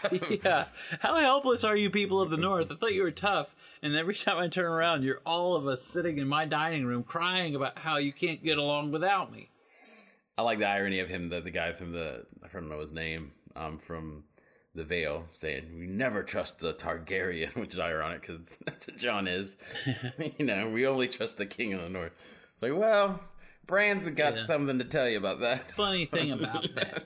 [0.44, 0.66] yeah,
[1.00, 2.70] how helpless are you, people of the north?
[2.70, 5.82] I thought you were tough, and every time I turn around, you're all of us
[5.82, 9.48] sitting in my dining room crying about how you can't get along without me.
[10.36, 12.92] I like the irony of him, the, the guy from the I don't know his
[12.92, 14.24] name, um, from
[14.74, 19.28] the Vale, saying we never trust the Targaryen, which is ironic because that's what Jon
[19.28, 19.56] is.
[20.38, 22.12] you know, we only trust the King of the North.
[22.60, 23.20] Like, well,
[23.66, 24.46] Bran's got Yeah.
[24.46, 25.70] something to tell you about that.
[25.72, 27.04] Funny thing about that,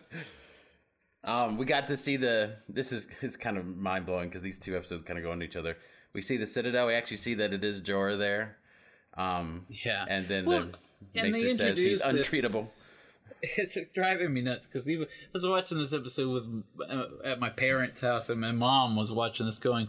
[1.25, 2.57] Um, we got to see the.
[2.69, 5.45] This is is kind of mind blowing because these two episodes kind of go into
[5.45, 5.77] each other.
[6.15, 6.87] We see the Citadel.
[6.87, 8.57] We actually see that it is Jorah there.
[9.15, 10.05] Um, yeah.
[10.09, 10.69] and then Well,
[11.13, 12.69] the and Maester says he's this- untreatable.
[13.43, 17.51] It's driving me nuts because even I was watching this episode with uh, at my
[17.51, 19.89] parents' house, and my mom was watching this, going,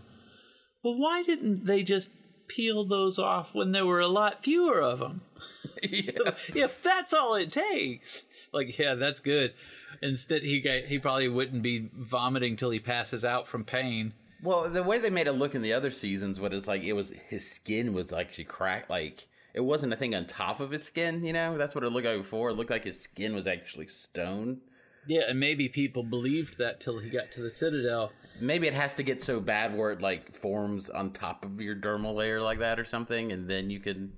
[0.83, 2.09] "Well, why didn't they just
[2.47, 5.21] peel those off when there were a lot fewer of them?
[5.83, 6.11] yeah.
[6.55, 9.53] if that's all it takes." Like, yeah, that's good.
[10.01, 14.13] Instead, he got, he probably wouldn't be vomiting till he passes out from pain.
[14.41, 16.93] Well, the way they made it look in the other seasons, what is like it
[16.93, 20.83] was his skin was actually cracked, like it wasn't a thing on top of his
[20.83, 21.23] skin.
[21.23, 22.49] You know, that's what it looked like before.
[22.49, 24.61] It looked like his skin was actually stone.
[25.07, 28.11] Yeah, and maybe people believed that till he got to the Citadel.
[28.39, 31.75] Maybe it has to get so bad where it like forms on top of your
[31.75, 34.13] dermal layer like that or something, and then you can.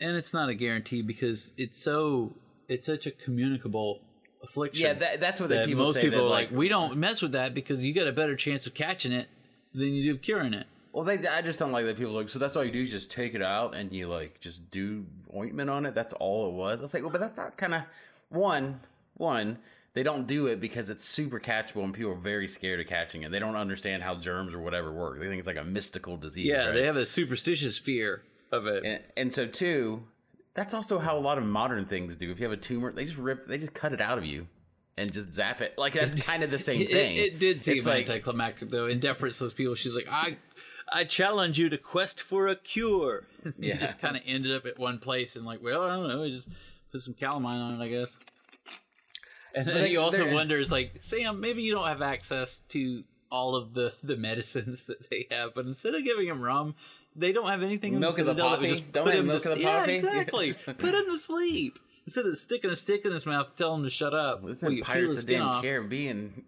[0.00, 2.36] And it's not a guarantee because it's so
[2.68, 4.00] it's such a communicable
[4.42, 4.82] affliction.
[4.82, 6.02] Yeah, that, that's what the that people most say.
[6.02, 8.36] people that, are like, like, we don't mess with that because you got a better
[8.36, 9.28] chance of catching it
[9.72, 10.66] than you do of curing it.
[10.94, 12.28] Well, they, I just don't like that people are like.
[12.28, 15.04] So that's all you do is just take it out and you like just do
[15.34, 15.94] ointment on it.
[15.94, 16.78] That's all it was.
[16.78, 17.82] I was like, well, but that's not kind of
[18.28, 18.78] one.
[19.14, 19.58] One,
[19.94, 23.22] they don't do it because it's super catchable and people are very scared of catching
[23.24, 23.32] it.
[23.32, 25.18] They don't understand how germs or whatever work.
[25.18, 26.46] They think it's like a mystical disease.
[26.46, 26.74] Yeah, right?
[26.74, 28.84] they have a superstitious fear of it.
[28.84, 30.04] And, and so two,
[30.54, 32.30] that's also how a lot of modern things do.
[32.30, 34.46] If you have a tumor, they just rip, they just cut it out of you
[34.96, 35.74] and just zap it.
[35.76, 37.16] Like that's kind of the same It, thing.
[37.16, 38.86] it did seem It's like, anticlimactic though.
[38.86, 40.36] In deference to those people, she's like, I,
[40.92, 43.24] I challenge you to quest for a cure.
[43.58, 43.74] Yeah.
[43.74, 46.22] You just kind of ended up at one place and like, well, I don't know,
[46.22, 46.48] we just
[46.90, 48.16] put some calamine on it, I guess.
[49.54, 53.04] And then But you also wonder, is like, Sam, maybe you don't have access to
[53.30, 56.74] all of the the medicines that they have, but instead of giving him rum,
[57.14, 58.68] they don't have anything Milk the of the Citadel poppy?
[58.70, 59.94] just Don't have milk to of the yeah, poppy?
[59.96, 60.52] exactly.
[60.66, 63.90] Put him to sleep instead of sticking a stick in his mouth, tell him to
[63.90, 64.44] shut up.
[64.46, 65.62] This Well, is you peel Pirates his of skin Damn off.
[65.62, 66.44] Caribbean.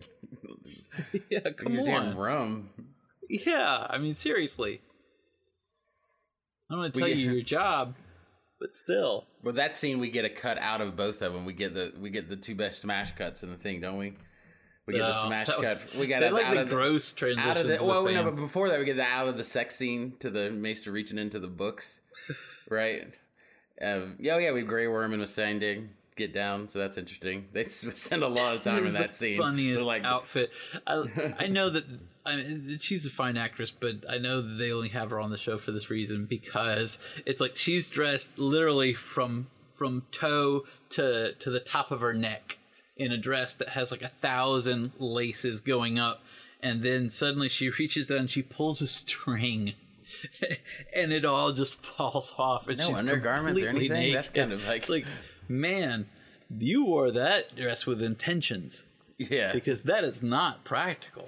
[1.30, 1.72] yeah, come on.
[1.74, 2.70] Your damn rum.
[3.28, 4.80] Yeah, I mean seriously.
[6.70, 7.94] I don't want to We tell you your job,
[8.60, 9.26] but still.
[9.42, 11.44] Well, that scene we get a cut out of both of them.
[11.44, 14.14] We get the we get the two best smash cuts in the thing, don't we?
[14.86, 15.62] We get the smash that cut.
[15.86, 17.50] was- we got like out the of the, gross transitions.
[17.50, 17.82] out of the.
[17.84, 20.50] Well, no, but before that, we get the out of the sex scene to the
[20.50, 22.00] Maester reaching into the books,
[22.70, 23.02] right?
[23.82, 25.86] Uh, yeah, yeah, we Grey Worm and Missandei
[26.16, 27.46] get down, so that's interesting.
[27.52, 29.38] They spend a lot of time in that scene.
[29.38, 30.50] Funniest They're like, outfit.
[30.86, 31.84] I, I know that
[32.24, 35.30] I mean, she's a fine actress, but I know that they only have her on
[35.30, 41.34] the show for this reason because it's like she's dressed literally from from toe to
[41.34, 42.58] to the top of her neck
[42.96, 46.22] in a dress that has like a thousand laces going up,
[46.62, 49.74] and then suddenly she reaches down, and she pulls a string.
[50.94, 52.68] and it all just falls off.
[52.68, 54.14] And No she's undergarments or anything?
[54.14, 55.04] That's kind of like- like,
[55.48, 56.06] man,
[56.58, 58.84] you wore that dress with intentions
[59.18, 61.24] yeah, because that is not practical.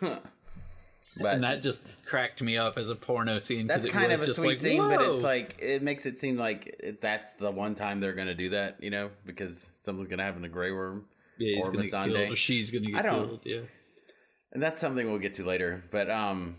[0.00, 3.66] but and that just cracked me up as a porno scene.
[3.66, 6.98] That's kind of a sweet like, scene, but it's like it makes it seem like
[7.00, 10.48] that's the one time they're gonna do that, you know, because something's gonna happen to
[10.48, 11.06] Grey Worm
[11.38, 12.30] yeah, he's or Missandei.
[12.30, 13.40] or she's gonna get I don't- killed.
[13.44, 13.60] Yeah,
[14.52, 15.82] and that's something we'll get to later.
[15.90, 16.56] But um,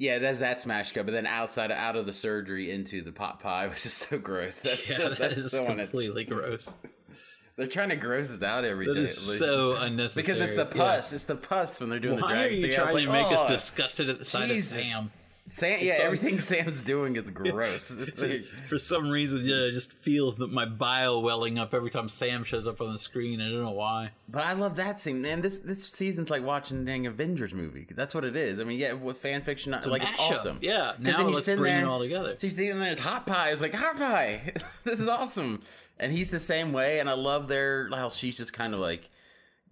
[0.00, 1.04] yeah, that's that smash cut.
[1.04, 4.60] But then outside, out of the surgery into the pot pie, which is so gross.
[4.64, 6.74] That's yeah, that that's is the one that's, completely gross.
[7.56, 9.00] they're trying to gross us out every That day.
[9.02, 10.22] is so unnecessary.
[10.22, 10.84] because it's the Yeah.
[10.94, 11.12] pus.
[11.12, 13.26] It's the pus when they're doing the Why are you was trying to like, make
[13.38, 14.76] "Oh, us disgusted at the sight Jesus.
[14.78, 15.10] of Sam?
[15.50, 17.90] Sam, yeah, everything Sam's doing is gross.
[18.00, 21.90] It's like, For some reason, yeah, I just feel that my bile welling up every
[21.90, 23.40] time Sam shows up on the screen.
[23.40, 24.10] I don't know why.
[24.28, 25.42] But I love that scene, man.
[25.42, 27.86] This this season's like watching a dang Avengers movie.
[27.90, 28.60] That's what it is.
[28.60, 30.30] I mean, yeah, with fan fiction, like it's mashup.
[30.30, 30.58] awesome.
[30.62, 32.36] Yeah, because now then you let's bring there, it all together.
[32.36, 33.50] So see, and there's hot pie.
[33.50, 34.54] It's like hot pie.
[34.84, 35.62] this is awesome,
[35.98, 37.00] and he's the same way.
[37.00, 39.10] And I love their how she's just kind of like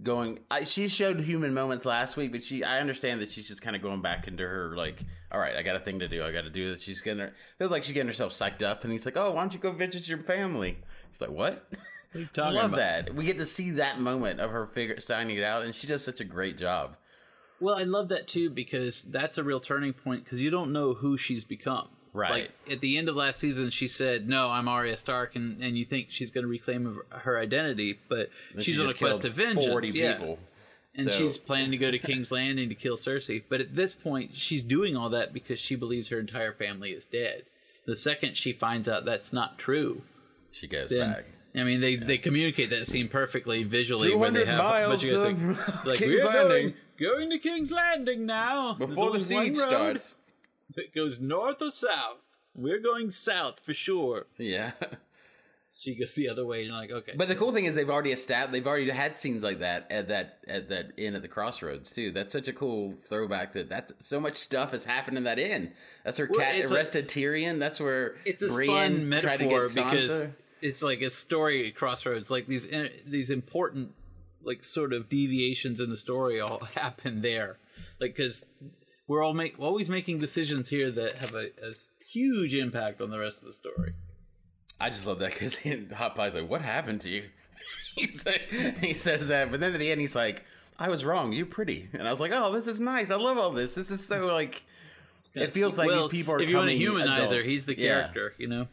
[0.03, 0.41] going.
[0.51, 3.77] I, she showed human moments last week, but she I understand that she's just kind
[3.77, 6.25] of going back into her like, all right, I got a thing to do.
[6.25, 6.83] I got to do this.
[6.83, 9.41] She's getting her feels like she's getting herself psyched up, and he's like, oh, why
[9.41, 10.79] don't you go visit your family?
[11.13, 11.67] She's like, what?
[12.15, 12.77] I talking love about?
[12.77, 13.15] that.
[13.15, 16.05] We get to see that moment of her figure signing it out, and she does
[16.05, 16.97] such a great job.
[17.61, 20.95] Well, I love that too because that's a real turning point because you don't know
[20.95, 21.89] who she's become.
[22.15, 22.31] Right.
[22.31, 25.77] Like at the end of last season, she said, "No, I'm Arya Stark," and, and
[25.77, 28.99] you think she's going to reclaim her- her identity, but And she's on a quest
[29.21, 29.67] killed of vengeance.
[29.67, 30.15] Forty yeah.
[30.15, 30.39] people.
[30.99, 33.43] And So- she's planning to go to King's Landing to kill Cersei.
[33.49, 37.05] But at this point, she's doing all that because she believes her entire family is
[37.07, 37.45] dead.
[37.87, 40.03] The second she finds out that's not true,
[40.53, 41.25] She goes then back.
[41.55, 44.15] I mean they, they communicate that scene perfectly visually.
[44.15, 46.75] where they 200 have a miles bunch of guys to like, like King's we're Landing."
[47.01, 50.15] Going, going to King's Landing now Before the only one siege starts.
[50.77, 52.19] it goes north or south.
[52.55, 54.27] We're going south for sure.
[54.37, 54.73] Yeah.
[55.81, 57.13] She goes the other way, and you're like, okay.
[57.17, 60.09] But the cool thing is they've already established they've already had scenes like that at
[60.09, 62.11] that at that inn at the crossroads too.
[62.11, 65.73] That's such a cool throwback that that's so much stuff has happened in that inn.
[66.05, 67.61] That's where Well, Cat arrested Tyrion.
[67.61, 70.27] That's where it's a Brienne fun tried to get metaphor because
[70.61, 72.29] it's like a story crossroads.
[72.29, 72.67] Like these
[73.07, 73.95] these important
[74.43, 77.59] like sort of deviations in the story all happen there.
[78.01, 78.45] Like because
[79.07, 81.75] we're all make always making decisions here that have a, a
[82.05, 83.93] huge impact on the rest of the story.
[84.81, 85.57] I just love that because
[85.97, 87.25] Hot Pie's like, "What happened to you?"
[87.97, 88.49] He's like,
[88.81, 90.45] he says that, but then at the end he's like,
[90.79, 91.33] "I was wrong.
[91.33, 93.11] You're pretty," and I was like, "Oh, this is nice.
[93.11, 93.75] I love all this.
[93.75, 94.63] This is so like."
[95.35, 97.79] It feels like Well, these people are if you want to humanize her, he's the
[97.79, 98.01] Yeah.
[98.01, 98.67] character, you know.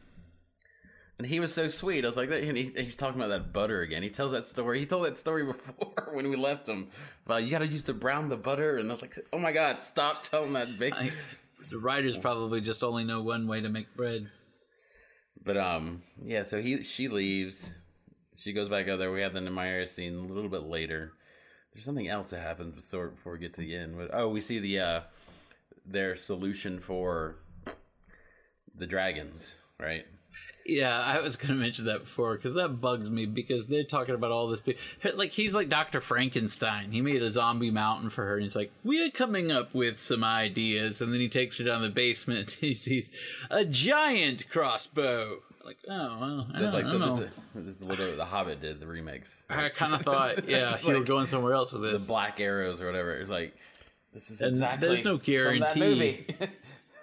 [1.17, 2.03] And he was so sweet.
[2.03, 4.03] I was like, and he, he's talking about that butter again.
[4.03, 4.79] He tells that story.
[4.79, 6.89] He told that story before when we left him
[7.25, 8.77] about you got to use the brown the butter.
[8.77, 10.93] And I was like, oh my god, stop telling that big.
[10.93, 11.11] I,
[11.69, 14.29] the writers probably just only know one way to make bread.
[15.45, 16.43] But um, yeah.
[16.43, 17.73] So he she leaves.
[18.35, 19.11] She goes back out there.
[19.11, 21.13] We have the Nymeria scene a little bit later.
[21.73, 23.95] There's something else that happens before before we get to the end.
[24.11, 25.01] Oh, we see the uh
[25.85, 27.37] their solution for
[28.75, 30.05] the dragons, right?
[30.67, 34.15] Yeah, I was going to mention that before because that bugs me because they're talking
[34.15, 34.59] about all this.
[34.61, 34.75] be-
[35.13, 36.91] Like he's like Doctor Frankenstein.
[36.91, 40.23] He made a zombie mountain for her, and he's like, "We're coming up with some
[40.23, 42.39] ideas." And then he takes her down the basement.
[42.39, 43.09] And he sees
[43.51, 45.41] a giant crossbow.
[45.63, 46.97] Like, oh, well, I So it's like so.
[46.99, 47.29] This is,
[47.65, 48.79] this is what the Hobbit did.
[48.79, 49.45] The remakes.
[49.49, 52.01] I kind of thought, yeah, you were going somewhere else with this.
[52.01, 53.15] the black arrows or whatever.
[53.17, 53.55] It's like
[54.13, 55.79] this is And exactly there's no from that guarantee.
[55.79, 56.27] movie.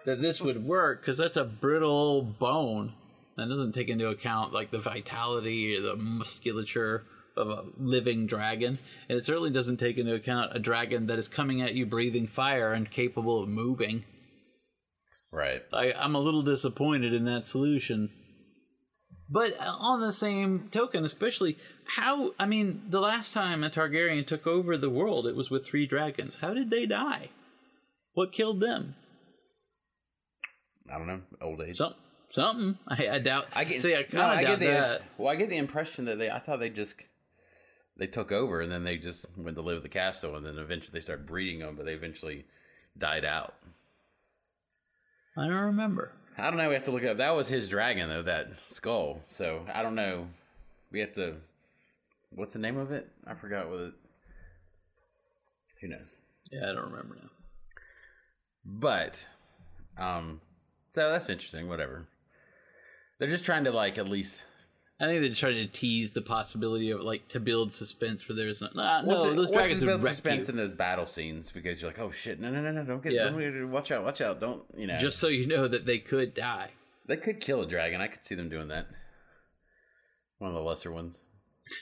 [0.06, 2.92] that this would work because that's a brittle bone
[3.36, 7.04] that doesn't take into account like the vitality or the musculature
[7.36, 8.78] of a living dragon
[9.08, 12.26] and it certainly doesn't take into account a dragon that is coming at you breathing
[12.26, 14.04] fire and capable of moving
[15.30, 15.62] right.
[15.72, 18.10] I, i'm a little disappointed in that solution
[19.30, 21.56] But uh, on the same token, especially
[21.96, 25.64] how I mean, the last time a Targaryen took over the world, it was with
[25.66, 26.36] three dragons.
[26.42, 27.30] How did they die?
[28.12, 28.94] What killed them?
[30.92, 31.76] I don't know, old age.
[31.78, 31.94] Some
[32.32, 32.78] something.
[32.88, 33.46] I, I doubt.
[33.52, 33.82] I get.
[33.82, 34.66] See, I no, kind of I doubt the.
[34.66, 35.02] that.
[35.16, 36.30] Well, I get the impression that they.
[36.30, 36.96] I thought they just
[37.96, 40.58] they took over and then they just went to live at the castle and then
[40.58, 42.44] eventually they started breeding them, but they eventually
[42.96, 43.54] died out.
[45.36, 46.12] I don't remember.
[46.38, 46.68] I don't know.
[46.68, 47.18] We have to look up.
[47.18, 48.22] That was his dragon though.
[48.22, 49.22] That skull.
[49.28, 50.28] So I don't know.
[50.90, 51.36] We have to.
[52.30, 53.08] What's the name of it?
[53.26, 53.92] I forgot what it.
[55.80, 56.12] Who knows?
[56.50, 57.28] Yeah, I don't remember now.
[58.64, 59.26] But,
[59.98, 60.40] um,
[60.94, 61.68] so that's interesting.
[61.68, 62.06] Whatever.
[63.22, 64.42] They're just trying to like at least.
[64.98, 68.34] I think they're just trying to tease the possibility of like to build suspense where
[68.34, 68.74] there's not.
[68.74, 70.52] Nah, What's no, it, those what's dragons build suspense you.
[70.52, 73.12] in those battle scenes because you're like, oh shit, no, no, no, no, don't get,
[73.12, 73.26] Yeah.
[73.30, 74.98] don't, watch out, watch out, don't, you know.
[74.98, 76.70] Just so you know that they could die.
[77.06, 78.00] they could kill a dragon.
[78.00, 78.88] I could see them doing that.
[80.38, 81.22] One of the lesser ones.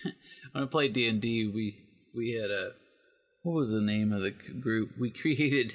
[0.53, 1.79] When I played D and D, we
[2.15, 2.73] we had a
[3.45, 4.91] what was the name of the group?
[4.99, 5.75] We created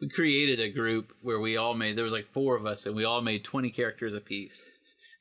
[0.00, 2.94] we created a group where we all made there was like four of us and
[2.94, 4.64] we all made twenty characters apiece.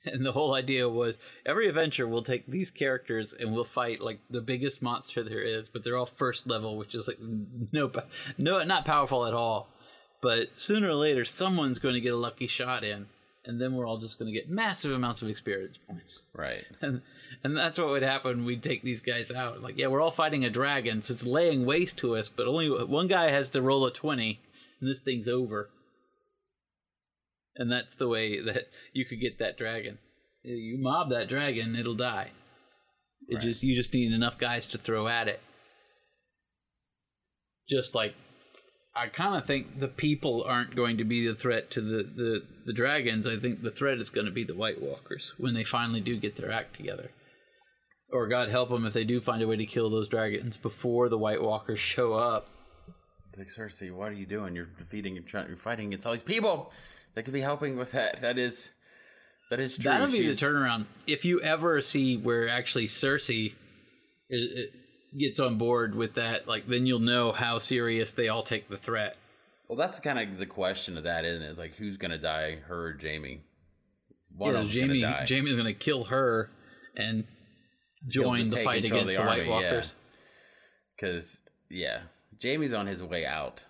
[0.06, 1.16] And the whole idea was
[1.46, 5.70] every adventure we'll take these characters and we'll fight like the biggest monster there is,
[5.72, 7.20] but they're all first level, which is like
[7.72, 7.90] no
[8.38, 9.70] no not powerful at all.
[10.22, 13.06] But sooner or later someone's going to get a lucky shot in,
[13.46, 16.66] and then we're all just going to get massive amounts of experience points Right.
[16.82, 17.02] and
[17.42, 18.44] and that's what would happen.
[18.44, 19.62] We'd take these guys out.
[19.62, 22.28] Like, yeah, we're all fighting a dragon, so it's laying waste to us.
[22.28, 24.42] But only one guy has to roll a twenty,
[24.84, 25.70] and this thing's over.
[27.56, 30.00] And that's the way that you could get that dragon.
[30.44, 32.32] You mob that dragon, it'll die.
[33.30, 33.44] It Right.
[33.44, 35.40] just you just need enough guys to throw at it.
[37.70, 38.16] Just like
[38.94, 42.44] I kind of think the people aren't going to be the threat to the, the,
[42.66, 43.26] the dragons.
[43.26, 46.20] I think the threat is going to be the White Walkers when they finally do
[46.20, 47.10] get their act together.
[48.12, 51.08] Or God help them if they do find a way to kill those dragons before
[51.10, 52.50] the White Walkers show up.
[53.38, 54.56] Like Cersei, what are you doing?
[54.56, 55.48] You're defeating and trying.
[55.48, 56.72] You're fighting against all these people
[57.16, 58.22] that could be helping with that.
[58.22, 58.72] That is,
[59.50, 59.92] that is true.
[59.92, 60.86] That'll be the turnaround.
[61.08, 63.54] If you ever see where actually Cersei
[65.18, 68.78] gets on board with that, like then you'll know how serious they all take the
[68.78, 69.18] threat.
[69.68, 71.58] Well, that's kind of the question of that, isn't it?
[71.58, 73.42] Like, who's gonna die, her or Jaime?
[74.36, 75.26] One Yeah, Jaime gonna die.
[75.28, 76.50] Jaime's going to kill her
[76.96, 77.26] and
[78.08, 79.48] join the fight against the, White.
[79.48, 79.94] Walkers.
[80.96, 81.38] Because
[81.70, 82.02] yeah,
[82.44, 83.64] Jaime's on his way out.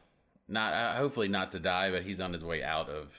[0.48, 3.14] Not uh, hopefully not to die, but he's on his way out of.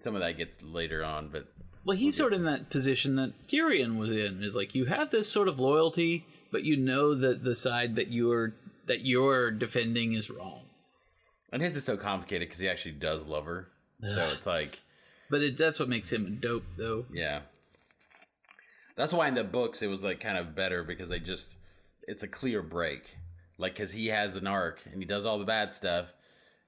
[0.00, 1.46] Some of that gets later on, but
[1.84, 4.42] Well, he's We'll sort of in that position that Tyrion was in.
[4.42, 8.08] Is like you have this sort of loyalty, but you know that the side that
[8.08, 8.54] you're
[8.86, 10.62] that you're defending is wrong.
[11.52, 13.68] and his is so complicated because he actually does love her.
[14.14, 14.80] So it's like,
[15.28, 17.04] But it, that's what makes him dope, though.
[17.12, 17.40] yeah,
[18.96, 21.56] that's why in the books it was like kind of better because they just
[22.06, 23.16] it's a clear break,
[23.58, 26.14] like because he has an arc and he does all the bad stuff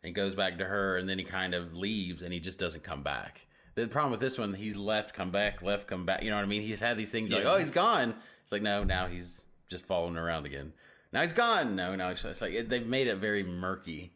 [0.02, 2.82] and goes back to her and then he kind of leaves and he just doesn't
[2.82, 3.46] come back.
[3.76, 6.22] The problem with this one, he's left, come back, left, come back.
[6.22, 6.62] You know what I mean?
[6.62, 8.14] He's had these things like, oh, he's gone.
[8.42, 10.72] It's like, no, now he's just following around again.
[11.12, 11.76] Now he's gone.
[11.76, 14.12] No, no, it's, it's like it, they've made it very murky.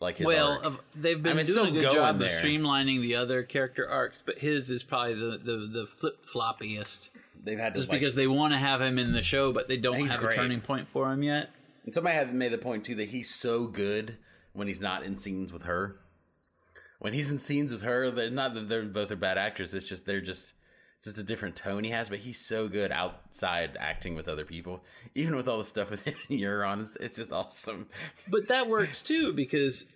[0.00, 0.64] Like his well, arc.
[0.64, 2.28] of- they've been I mean, it's doing a still good going job there.
[2.28, 7.08] of streamlining the other character arcs, but his is probably the the, the flip floppiest.
[7.42, 9.68] they've had to Just like, because they want to have him in the show, but
[9.68, 10.34] they don't have great.
[10.34, 11.50] a turning point for him yet.
[11.84, 14.16] And somebody had made the point too that he's so good
[14.52, 15.96] when he's not in scenes with her.
[16.98, 19.74] When he's in scenes with her, they're not that they're both are bad actors.
[19.74, 20.54] It's just they're just
[20.96, 22.08] it's just a different tone he has.
[22.08, 24.82] But he's so good outside acting with other people,
[25.14, 26.80] even with all the stuff with Euron.
[26.80, 27.88] It's, it's just awesome.
[28.28, 29.86] But that works too because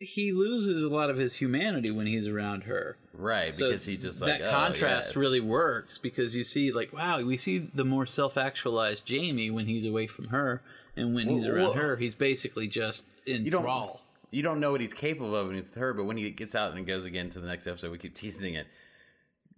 [0.00, 2.96] he loses a lot of his humanity when he's around her.
[3.12, 5.16] Right, So because he's just like that oh, contrast yes.
[5.16, 9.84] really works because you see like wow we see the more self-actualized Jaime when he's
[9.84, 10.62] away from her
[10.96, 14.00] and when he's around her he's basically just in You don't thrall.
[14.30, 16.74] you don't know what he's capable of when it's her, but when he gets out
[16.74, 18.66] and goes again to the next episode, we keep teasing it.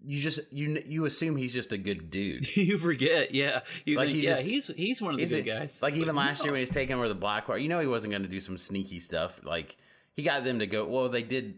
[0.04, 2.56] You just you you assume he's just a good dude.
[2.56, 5.38] you forget yeah you Like, think, he yeah just- he's he's one of the good
[5.38, 6.46] a- guys Like It's even last no.
[6.46, 8.40] year when he was taking over the Blackwater, you know he wasn't going to do
[8.40, 9.40] some sneaky stuff.
[9.44, 9.76] Like
[10.14, 10.84] he got them to go.
[10.86, 11.54] Well, they did.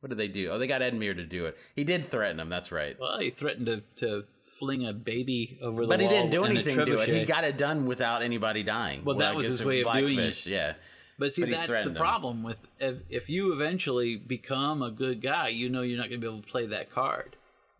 [0.00, 0.50] What did they do?
[0.50, 1.58] Oh, they got Edmure to do it.
[1.74, 2.48] He did threaten him.
[2.48, 2.96] That's right.
[3.00, 4.24] well he threatened to, to
[4.58, 7.08] fling a baby over the But he didn't do anything to it.
[7.08, 9.04] He got it done without anybody dying.
[9.04, 10.46] Well, that I was his way of doing it.
[10.46, 10.74] Yeah.
[11.18, 11.94] But see, But that's the him.
[11.94, 16.20] problem with if, if you eventually become a good guy, you know you're not going
[16.20, 17.34] to be able to play that card.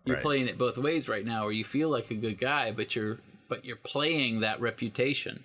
[0.04, 0.22] You're Right.
[0.22, 3.18] playing it both ways right now, where you feel like a good guy, but you're
[3.48, 5.42] but you're playing that reputation,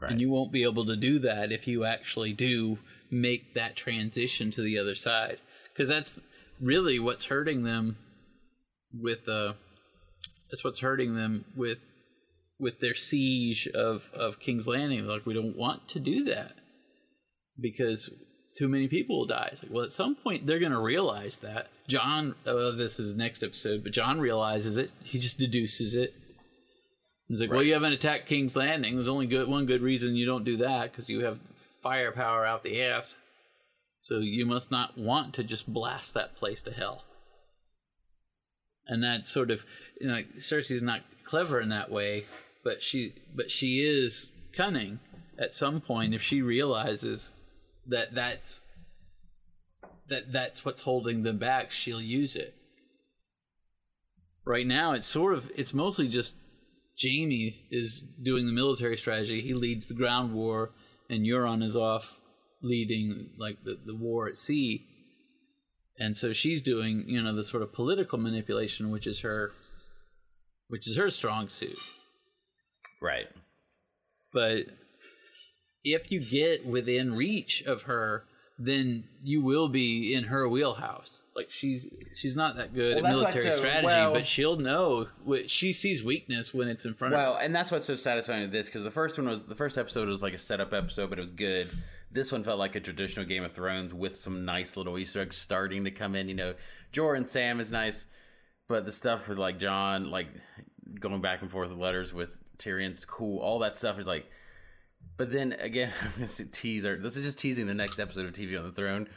[0.00, 0.10] Right.
[0.12, 2.78] and you won't be able to do that if you actually do
[3.10, 5.38] make that transition to the other side,
[5.72, 6.18] because that's
[6.60, 7.96] really what's hurting them
[8.94, 9.54] with uh
[10.52, 11.78] that's what's hurting them with
[12.60, 15.06] with their siege of of King's Landing.
[15.06, 16.52] Like we don't want to do that
[17.58, 18.10] because
[18.56, 19.56] too many people will die.
[19.62, 21.68] Like, well, at some point they're going to realize that.
[21.88, 24.90] Jon, this is next episode, but Jon realizes it.
[25.02, 26.14] He just deduces it.
[27.28, 28.94] He's like, well, you haven't attacked King's Landing.
[28.94, 31.38] There's only good one good reason you don't do that because you have
[31.82, 33.16] firepower out the ass.
[34.02, 37.04] So you must not want to just blast that place to hell.
[38.86, 39.64] And that sort of,
[40.02, 42.26] you know, Cersei's not clever in that way,
[42.64, 44.98] but she, but she is cunning.
[45.38, 47.30] At some point, if she realizes
[47.86, 48.60] that that's
[50.08, 52.54] that that's what's holding them back, she'll use it.
[54.44, 56.34] Right now, it's sort of, it's mostly just
[57.00, 59.40] Jaime is doing the military strategy.
[59.40, 60.72] He leads the ground war,
[61.08, 62.20] and Euron is off
[62.60, 64.86] leading like the, the war at sea.
[65.98, 69.52] And so she's doing, you know, the sort of political manipulation, which is her,
[70.72, 71.76] which is her strong suit.
[73.02, 73.26] Right.
[74.32, 74.68] But
[75.84, 78.24] if you get within reach of her,
[78.58, 81.10] then you will be in her wheelhouse.
[81.36, 85.08] Like she's she's not that good Well, at military so- strategy, well- but she'll know.
[85.24, 88.42] What, she sees weakness when it's in front of Well, and that's what's so satisfying
[88.42, 91.10] with this because the first one was the first episode was like a setup episode,
[91.10, 91.68] but it was good.
[92.10, 95.36] This one felt like a traditional Game of Thrones with some nice little Easter eggs
[95.36, 96.28] starting to come in.
[96.28, 96.54] You know,
[96.94, 98.04] Jorah and Sam is nice,
[98.68, 100.28] but the stuff with like Jon, like
[100.98, 103.40] going back and forth with letters with Tyrion's cool.
[103.40, 104.26] All that stuff is like.
[105.16, 106.98] But then again, I'm gonna say teaser.
[106.98, 109.08] This is just teasing the next episode of TV on the Throne.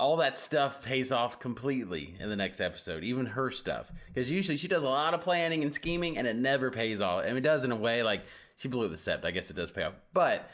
[0.00, 3.90] All that stuff pays off completely in the next episode, even her stuff.
[4.06, 7.24] Because usually she does a lot of planning and scheming, and it never pays off.
[7.24, 8.22] I mean, it does in a way like
[8.56, 9.24] she blew it the sept.
[9.24, 10.48] I guess it does pay off, but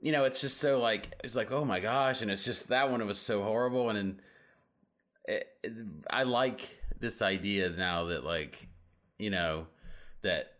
[0.00, 2.90] you know, it's just so like it's like oh my gosh, and it's just that
[2.90, 3.00] one.
[3.00, 4.20] It was so horrible, and then
[5.26, 5.72] it, it,
[6.10, 6.68] I like
[7.00, 8.68] this idea now that like
[9.18, 9.66] you know
[10.22, 10.52] that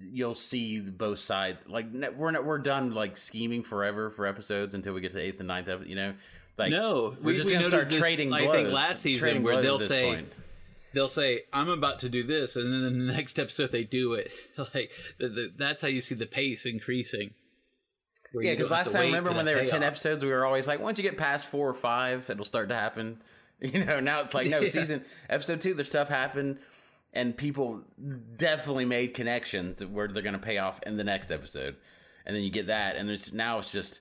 [0.00, 1.58] you'll see both sides.
[1.66, 1.86] Like
[2.16, 5.48] we're not, we're done like scheming forever for episodes until we get to eighth and
[5.48, 5.88] ninth episode.
[5.88, 6.14] You know,
[6.58, 9.62] like no, we're we- just we gonna start this, trading I think last season where
[9.62, 10.32] they'll say point.
[10.94, 14.30] they'll say I'm about to do this, and then the next episode they do it.
[14.74, 17.34] like the, the, that's how you see the pace increasing.
[18.34, 19.92] Yeah, because last time, remember when there were 10 payoff.
[19.92, 22.74] episodes, we were always like, once you get past four or five, it'll start to
[22.74, 23.20] happen.
[23.72, 24.68] You know, now it's like, no, Yeah.
[24.68, 26.58] season, episode two, there's stuff happened,
[27.12, 27.82] and people
[28.36, 31.76] definitely made connections where they're going to pay off in the next episode.
[32.26, 34.00] And then you get that, and there's now it's just,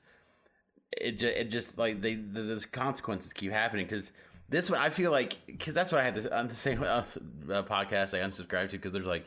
[0.92, 4.12] it, ju- it just like they, the, the consequences keep happening because
[4.50, 6.86] this one, I feel like, because that's what I had to, on the same uh,
[6.86, 7.04] uh,
[7.64, 9.26] podcast I unsubscribed to because there's like,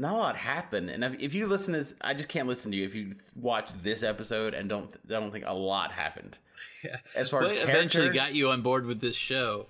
[0.00, 0.90] not a lot happened.
[0.90, 3.12] And if, if you listen to this, I just can't listen to you if you
[3.36, 6.38] watch this episode and don't I don't think a lot happened.
[6.82, 6.96] Yeah.
[7.14, 9.66] As far What as eventually character, got you on board with this show?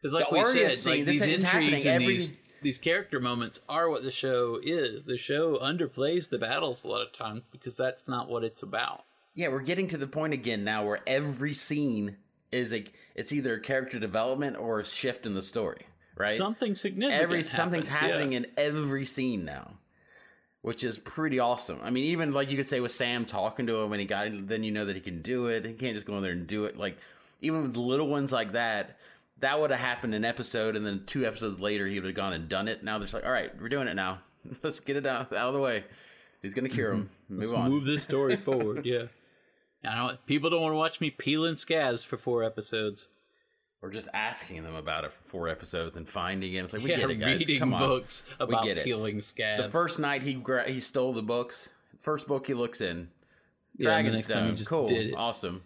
[0.00, 2.32] Because like we said, scene, like these intrigues and every- these
[2.62, 5.02] these character moments are what the show is.
[5.04, 9.04] The show underplays the battles a lot of times because that's not what it's about.
[9.34, 12.16] yeah, we're getting to the point again now where every scene
[12.52, 12.84] is a
[13.16, 15.86] it's either character development or a shift in the story,
[16.18, 16.36] right?
[16.36, 17.22] Something significant.
[17.22, 18.38] every something's happens, happening yeah.
[18.38, 19.74] in every scene now
[20.62, 23.76] which is pretty awesome i mean even like you could say with sam talking to
[23.76, 26.04] him when he got then you know that he can do it he can't just
[26.04, 26.98] go in there and do it like
[27.40, 28.98] even with little ones like that
[29.38, 32.32] that would have happened an episode and then two episodes later he would have gone
[32.32, 34.18] and done it now they're just like all right we're doing it now
[34.62, 35.84] let's get it out, out of the way
[36.42, 38.84] he's gonna cure him move Let's on move this story forward.
[38.84, 39.04] Yeah.
[39.84, 40.26] I don't.
[40.26, 43.06] People don't want to watch me peeling scabs for four episodes.
[43.82, 46.90] Or just asking them about it for four episodes and finding it it's like we
[46.90, 48.84] yeah, get it guys reading come on books about get it.
[48.84, 49.62] peeling scabs.
[49.64, 51.68] the first night he gra- he stole the books
[52.00, 53.08] first book he looks in
[53.76, 54.66] Yeah, and the next time he Dragonstone.
[54.66, 55.16] Cool.
[55.16, 55.62] Awesome.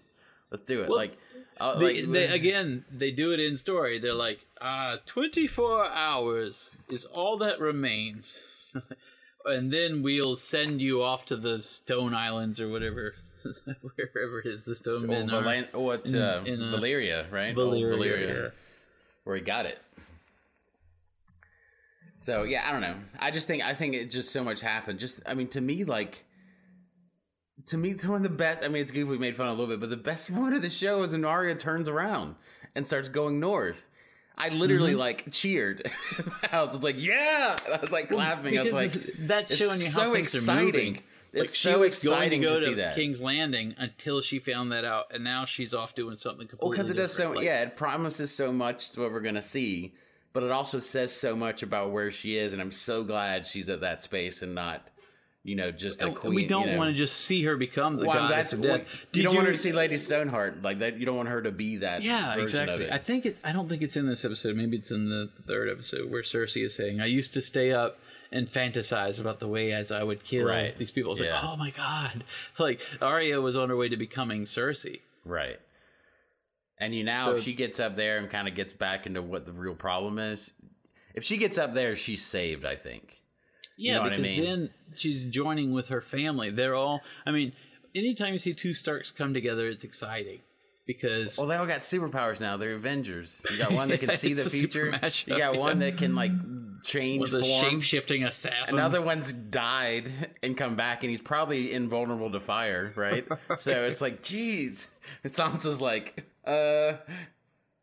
[0.50, 0.88] Let's do it.
[0.88, 1.16] Well, like,
[1.58, 3.98] uh, They, like they, again, they do it in story.
[3.98, 8.38] They're like, uh, 24 hours is all that remains.
[9.46, 13.14] and then we'll send you off to the Stone Islands or whatever,
[13.97, 15.43] wherever it is, the Stone oh, Men are.
[15.43, 17.55] Valan- oh, it's uh, in, uh, Valyria, right?
[17.55, 18.53] Valyria, Old Valyria,
[19.24, 19.78] where he got it.
[22.18, 22.95] So yeah, I don't know.
[23.18, 24.99] I just think I think it just so much happened.
[24.99, 26.24] Just I mean, to me, like
[27.66, 28.62] to me, one of the best.
[28.64, 30.62] I mean, it's good we made fun a little bit, but the best moment of
[30.62, 32.36] the show is when Arya turns around
[32.74, 33.88] and starts going north.
[34.38, 34.99] I literally Mm-hmm.
[35.01, 35.82] like cheered.
[36.53, 38.59] I was like, "Yeah!" I was like clapping.
[38.59, 40.61] I was Because like, that's showing you how so things exciting.
[40.61, 41.03] are moving.
[41.35, 42.95] Like It's she so was going to exciting go to see that.
[42.95, 46.68] King's Landing until she found that out, and now she's off doing something completely.
[46.68, 47.33] Well, because it does so.
[47.33, 49.95] Like, yeah, it promises so much to what we're gonna see,
[50.35, 53.68] but it also says so much about where she is, and I'm so glad she's
[53.70, 54.87] at that space and not,
[55.43, 56.35] you know, just a queen.
[56.35, 56.78] we don't you know.
[56.78, 58.83] want to just see her become the Well, goddess that's of death.
[59.14, 60.99] you don't want her to see Lady Stoneheart like that.
[60.99, 62.03] You don't want her to be that.
[62.03, 62.91] Yeah, exactly.
[62.93, 63.39] I think it.
[63.43, 64.55] I don't think it's in this episode.
[64.55, 67.99] Maybe it's in the third episode where Cersei is saying, "I used to stay up
[68.33, 70.76] and fantasize about the way as I would kill Right.
[70.78, 71.35] these people." It's Yeah.
[71.35, 72.24] like, oh my god!
[72.59, 75.01] Like Arya was on her way to becoming Cersei.
[75.24, 75.61] Right.
[76.78, 79.22] And you now, So- if she gets up there and kind of gets back into
[79.22, 80.51] what the real problem is,
[81.14, 82.64] if she gets up there, she's saved.
[82.64, 83.22] I think.
[83.76, 84.45] Yeah, you know what I mean?
[84.45, 86.51] then she's joining with her family.
[86.51, 87.01] They're all.
[87.24, 87.53] I mean,
[87.95, 90.41] anytime you see two Starks come together, it's exciting
[90.87, 92.57] because Well, they all got superpowers now.
[92.57, 93.45] They're Avengers.
[93.51, 94.93] You got one that can Yeah, see the it's a super future.
[94.93, 96.33] mashup, You got one that can like
[96.83, 97.70] change with a form.
[97.70, 98.76] shape shifting assassin.
[98.78, 100.11] Another one's died
[100.43, 103.24] and come back, and he's probably invulnerable to fire, right?
[103.57, 104.89] So it's like, geez.
[105.22, 106.95] And Sansa's like, uh,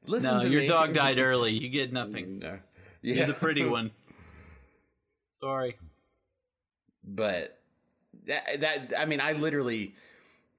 [0.06, 0.68] listen no, to your me.
[0.68, 1.54] dog died early.
[1.54, 2.40] You get nothing.
[2.40, 2.60] No.
[3.02, 3.92] You're Yeah, the pretty one.
[5.40, 5.78] Sorry.
[7.04, 7.58] but
[8.26, 9.96] that, that I mean, I literally,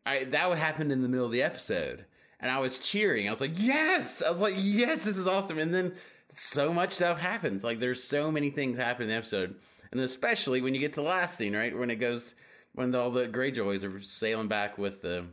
[0.07, 2.07] I that happened in the middle of the episode,
[2.41, 3.29] and I was cheering.
[3.29, 4.23] I was like, yes!
[4.23, 5.59] I was like, yes, this is awesome.
[5.59, 5.95] And then
[6.29, 7.65] so much stuff happens.
[7.65, 9.55] Like there's so many things happen in the episode,
[9.93, 12.35] and especially when you get to the last scene, right when it goes
[12.75, 15.27] when all the Greyjoys are sailing back with the.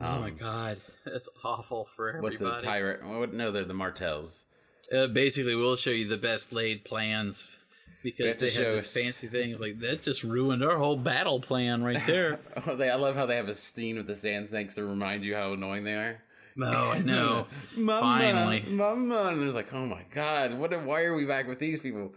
[0.00, 2.36] oh my um, god, that's awful for everybody.
[2.36, 4.46] With the tyrant, no, they're the Martells.
[4.94, 7.46] uh, basically, we'll show you the best laid plans
[8.02, 9.58] because they have this us- fancy thing.
[9.58, 12.40] Like that just ruined our whole battle plan right there.
[12.66, 15.24] Oh, they, I love how they have a scene with the sand snakes to remind
[15.24, 16.22] you how annoying they are.
[16.56, 17.46] no, I know.
[17.76, 18.62] Mama, Finally.
[18.68, 20.72] Mama, and it's like, oh my god, what?
[20.84, 22.12] Why are we back with these people?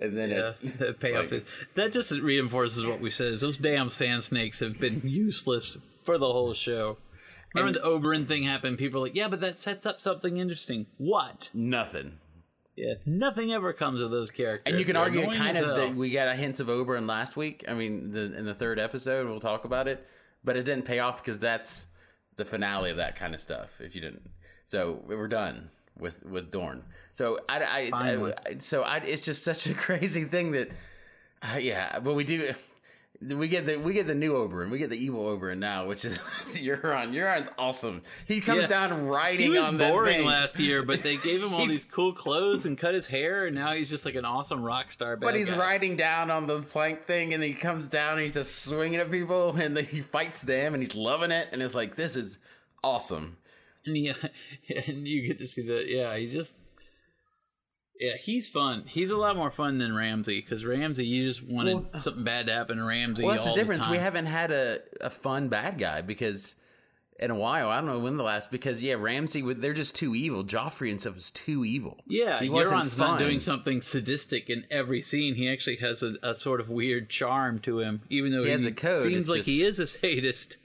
[0.00, 1.42] And then Yeah, it, the payoff like- is
[1.74, 3.32] that just reinforces what we said.
[3.32, 6.98] Is those damn sand snakes have been useless for the whole show.
[7.54, 8.76] Remember the Oberyn thing happened?
[8.76, 10.84] People were like, yeah, but that sets up something interesting.
[10.98, 11.48] What?
[11.54, 12.18] nothing.
[12.76, 14.70] Yeah, nothing ever comes of those characters.
[14.70, 17.34] And you can They're argue kind of that we got a hint of Oberyn last
[17.34, 17.64] week.
[17.66, 20.06] I mean, the, in the third episode, we'll talk about it,
[20.44, 21.86] but it didn't pay off because that's
[22.36, 23.80] the finale of that kind of stuff.
[23.80, 24.28] If you didn't,
[24.66, 26.82] so we're done with with Dorne.
[27.12, 27.98] So I, I.
[27.98, 30.70] I so I, it's just such a crazy thing that,
[31.42, 31.98] uh, yeah.
[31.98, 32.54] But we do.
[33.22, 36.04] We get the we get the new Oberyn, We get the evil Oberyn now, which
[36.04, 37.12] is Euron.
[37.14, 38.02] Euron's awesome.
[38.28, 38.66] He comes Yeah.
[38.66, 40.26] down riding He was on that boring thing.
[40.26, 43.54] last year, but they gave him all these cool clothes and cut his hair, and
[43.54, 45.16] now he's just like an awesome rock star.
[45.16, 45.56] But he's guy.
[45.58, 49.10] riding down on the plank thing, and he comes down and he's just swinging at
[49.10, 52.38] people, and then he fights them, and he's loving it, and it's like this is
[52.84, 53.36] awesome.
[53.86, 54.12] and, he,
[54.86, 56.14] and you get to see the yeah.
[56.16, 56.52] He's just
[58.00, 58.84] yeah, he's fun.
[58.86, 62.46] He's a lot more fun than Ramsay because Ramsay, you just wanted uh, something bad
[62.46, 63.22] to happen to Ramsay.
[63.24, 63.86] Well, that's the difference.
[63.88, 64.02] we time.
[64.02, 66.54] haven't had a, a fun bad guy because
[67.18, 67.70] in a while.
[67.70, 70.44] I don't know when the last because yeah, Ramsay they're just too evil.
[70.44, 71.98] Joffrey and stuff is too evil.
[72.06, 73.08] Yeah, he wasn't Euron's fun.
[73.12, 75.34] not doing something sadistic in every scene.
[75.34, 78.52] He actually has a, a sort of weird charm to him, even though He he,
[78.52, 80.58] has a code, seems it's like just- he is a sadist.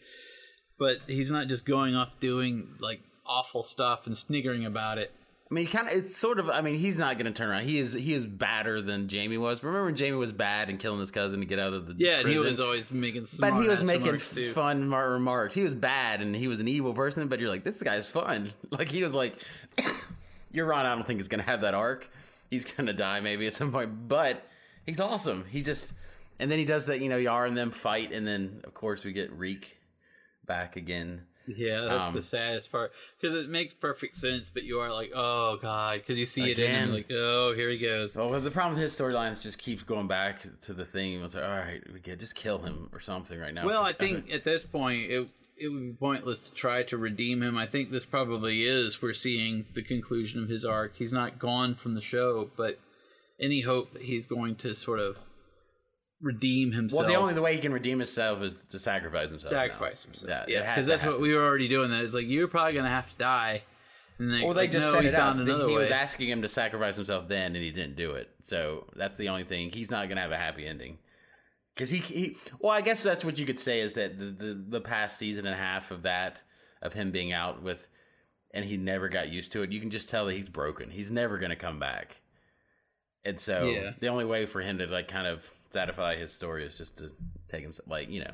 [0.77, 5.11] But he's not just going off doing like awful stuff and sniggering about it.
[5.51, 5.93] I mean, kind of.
[5.93, 6.49] It's sort of.
[6.49, 7.63] I mean, he's not going to turn around.
[7.63, 7.91] He is.
[7.91, 9.61] He is badder than Jaime was.
[9.61, 12.21] Remember when Jaime was bad and killing his cousin to get out of the Yeah,
[12.21, 13.27] and he was always making.
[13.37, 15.53] But he was making fun remarks.
[15.53, 17.27] He was bad and he was an evil person.
[17.27, 18.49] But you're like, this guy's fun.
[18.71, 19.35] Like he was like,
[20.51, 20.85] you're right.
[20.85, 22.09] I don't think he's going to have that arc.
[22.49, 24.07] He's going to die maybe at some point.
[24.07, 24.41] But
[24.85, 25.43] he's awesome.
[25.49, 25.91] He just.
[26.39, 27.01] And then he does that.
[27.01, 29.77] You know, Yar and them fight, and then of course we get Reek
[30.45, 31.23] back again.
[31.47, 35.11] Yeah, that's Um, the saddest part because it makes perfect sense, but you are like,
[35.15, 38.15] oh god, because you see it in like, oh, here he goes.
[38.15, 41.21] Well, the problem with his storyline is just keeps going back to the thing.
[41.23, 43.65] It's like, all right, we get just kill him or something right now.
[43.65, 45.27] Well, I think at this point it
[45.57, 47.55] it would be pointless to try to redeem him.
[47.57, 49.01] I think this probably is.
[49.01, 50.95] We're seeing the conclusion of his arc.
[50.95, 52.79] He's not gone from the show, but
[53.39, 55.17] any hope that he's going to sort of
[56.21, 57.03] redeem himself.
[57.05, 59.51] Well, the only the way he can redeem himself is to sacrifice himself.
[59.51, 59.59] now.
[59.67, 60.29] sacrifice himself.
[60.29, 61.89] Yeah, Yeah, because to that's what we were already doing.
[61.89, 63.63] That it's like you're probably going to have to die.
[64.19, 65.35] And they, Well, they like, just no, set it up.
[65.35, 68.29] He another was asking him to sacrifice himself then, and he didn't do it.
[68.43, 69.71] So that's the only thing.
[69.71, 70.99] He's not going to have a happy ending.
[71.73, 74.65] Because he, he, well, I guess that's what you could say is that the, the
[74.69, 76.41] the past season and a half of that
[76.81, 77.87] of him being out with,
[78.53, 79.71] and he never got used to it.
[79.71, 80.91] You can just tell that he's broken.
[80.91, 82.21] He's never going to come back.
[83.23, 83.91] And so Yeah.
[83.99, 87.11] the only way for him to like kind of satisfy his story is just to
[87.47, 88.33] take him like you know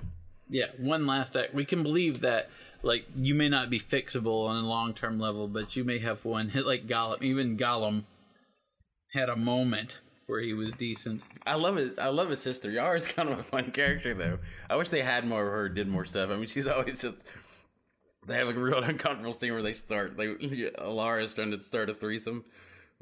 [0.49, 1.53] Yeah, one last act.
[1.53, 2.49] We can believe that,
[2.83, 6.23] like, you may not be fixable on a long term level, but you may have
[6.25, 7.21] one hit like Gollum.
[7.21, 8.03] Even Gollum
[9.13, 9.95] had a moment
[10.27, 11.21] where he was decent.
[11.45, 11.93] I love his.
[11.97, 12.69] I love his sister.
[12.69, 14.39] Yara is kind of a fun character, though.
[14.69, 16.29] I wish they had more of her, did more stuff.
[16.29, 17.17] I mean, she's always just.
[18.25, 20.17] They have a real uncomfortable scene where they start.
[20.17, 22.43] They Ellaria is trying to start a threesome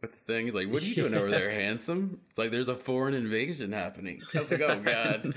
[0.01, 0.45] with the thing.
[0.45, 3.71] He's like, "What are you doing over there, handsome?" It's like there's a foreign invasion
[3.71, 4.21] happening.
[4.35, 5.33] I was like, "Oh god."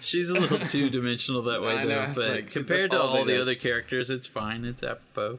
[0.00, 2.02] She's a little two dimensional that way I know, though.
[2.02, 3.42] it's But like, compared to all all the do.
[3.42, 4.64] other characters, it's fine.
[4.64, 5.38] It's apropos.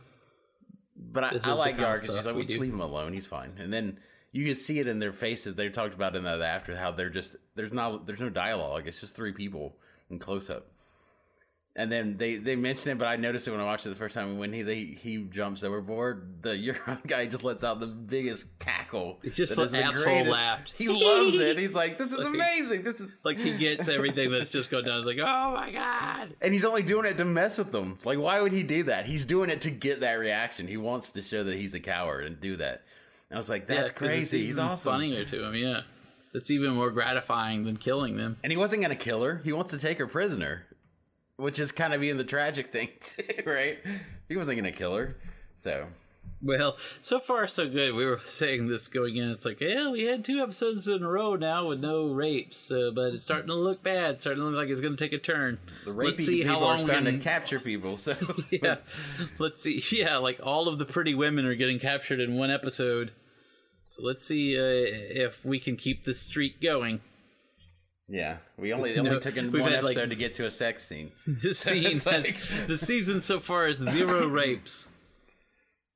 [0.96, 2.74] But I, I like the kind Yar because she's like, we "We just do." leave
[2.74, 3.14] him alone.
[3.14, 4.00] He's fine." And then
[4.32, 5.56] you can see it in their faces.
[5.56, 8.88] They talked about in that after how they're just there's not there's no dialogue.
[8.88, 9.76] It's just three people
[10.10, 10.68] in close up.
[11.76, 13.96] And then they they mention it, but I noticed it when I watched it the
[13.96, 14.38] first time.
[14.38, 19.18] When he they, he jumps overboard, the Euron guy just lets out the biggest cackle.
[19.24, 20.32] He just that let asshole greatest.
[20.32, 20.74] laughed.
[20.78, 21.58] He loves it.
[21.58, 22.84] He's like, "This is Like- amazing.
[22.84, 25.00] This is Like he gets everything that's just going down.
[25.00, 26.36] He's like, oh my god.
[26.42, 27.98] And he's only doing it to mess with them.
[28.06, 29.08] Like, why would he do that?
[29.08, 30.68] He's doing it to get that reaction.
[30.68, 32.84] He wants to show that he's a coward and do that.
[33.32, 34.46] And I was like, "That's Yeah, that's 'cause it's crazy.
[34.46, 34.94] He's even awesome.
[34.94, 35.82] Funnier to him, yeah.
[36.34, 38.38] That's even more gratifying than killing them.
[38.44, 39.42] And he wasn't going to kill her.
[39.44, 40.66] He wants to take her prisoner,
[41.44, 43.78] which is kind of even the tragic thing, too, right?
[44.30, 45.18] He wasn't going to kill her.
[45.56, 45.88] So,
[46.42, 47.94] Well, so far so good.
[47.94, 49.30] We were saying this going in.
[49.30, 52.92] It's like, yeah, we had two episodes in a row now with no rapes, uh,
[52.96, 54.22] but it's starting to look bad.
[54.22, 55.60] Starting to look like it's going to take a turn.
[55.86, 57.98] the Let's rapey see people how long are starting to capture people.
[57.98, 58.16] So,
[58.52, 58.78] Yeah,
[59.38, 59.84] let's see.
[59.92, 63.12] Yeah, like all of the pretty women are getting captured in one episode.
[63.88, 67.02] So let's see uh, if we can keep this streak going.
[68.10, 68.38] Yeah.
[68.58, 70.88] We only, only no- took in one had, like- episode to get to a sex
[70.88, 71.12] scene.
[71.28, 74.90] This scene has like- the season so far is zero rapes.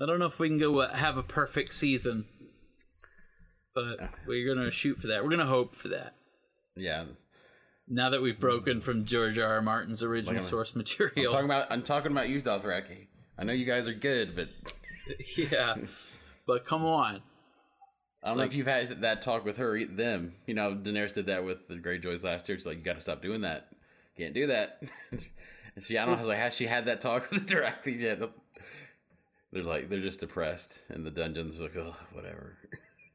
[0.02, 2.26] I don't know if we can go uh, have a perfect season,
[3.74, 5.24] but we're gonna shoot for that.
[5.24, 6.14] We're gonna hope for that.
[6.76, 7.06] Yeah.
[7.88, 9.56] Now that we've broken from George R.
[9.56, 9.62] R.
[9.62, 13.08] Martin's original Like I'm- source I'm material, talking about, I'm talking about you, Dothraki.
[13.40, 14.50] I know you guys are good, but
[15.38, 15.76] yeah.
[16.46, 17.22] But come on,
[18.24, 20.34] I don't know if you've had that talk with her, them.
[20.48, 22.58] You know, Daenerys did that with the Greyjoys last year.
[22.58, 23.68] She's like, you got to stop doing that.
[24.18, 24.82] Can't do that.
[25.12, 28.20] and she, I don't know, like, has she had that talk with the directly yet?
[29.52, 31.62] They're like, they're just depressed in the dungeons.
[31.62, 32.58] Like, oh, whatever.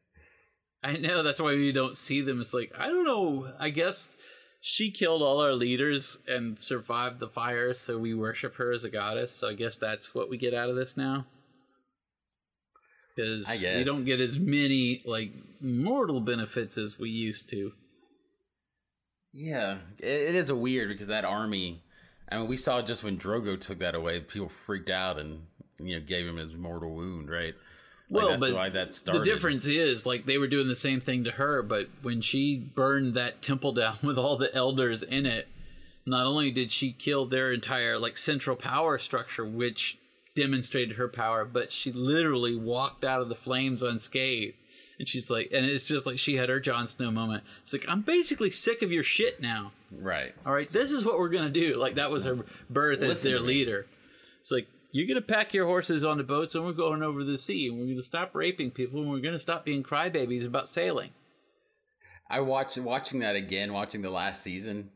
[0.83, 2.41] I know that's why we don't see them.
[2.41, 3.53] It's like I don't know.
[3.61, 4.17] I guess
[4.61, 8.89] she killed all our leaders and survived the fire, so we worship her as a
[8.89, 9.37] goddess.
[9.37, 11.27] So I guess that's what we get out of this now.
[13.15, 17.73] Because we don't get as many like mortal benefits as we used to.
[19.33, 21.83] Yeah, it, it is a weird because that army.
[22.31, 25.43] I mean, we saw just when Drogo took that away, people freaked out and
[25.79, 27.55] you know gave him his mortal wound, right?
[28.11, 29.23] Like, Well, that's but why that started.
[29.23, 32.57] The difference is like they were doing the same thing to her, but when she
[32.57, 35.49] burned that temple down with all the elders in it,
[36.05, 39.99] not only did she kill their entire like central power structure, which
[40.35, 44.57] demonstrated her power, but she literally walked out of the flames unscathed.
[44.99, 47.43] And she's like, and it's just like she had her Jon Snow moment.
[47.65, 49.73] It's like I'm basically sick of your shit now.
[49.91, 50.35] right?
[50.47, 51.77] All right, this is what we're gonna do.
[51.77, 52.39] Like that was her
[52.71, 53.87] birth as their leader.
[54.41, 57.39] It's like you're gonna pack your horses on the boats, and we're going over the
[57.39, 61.11] sea, and we're gonna stop raping people, and we're gonna stop being crybabies about sailing.
[62.31, 64.91] I watched watching that again, watching the last season.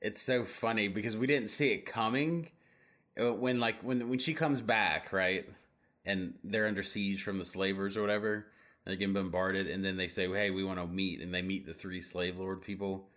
[0.00, 2.50] It's so funny because we didn't see it coming
[3.20, 5.48] Uh, when like when when she comes back, right?
[6.04, 8.46] And they're under siege from the slavers or whatever.
[8.84, 11.66] They're getting bombarded, and then they say, "Hey, we want to meet," and they meet
[11.66, 13.08] the three slave lord people,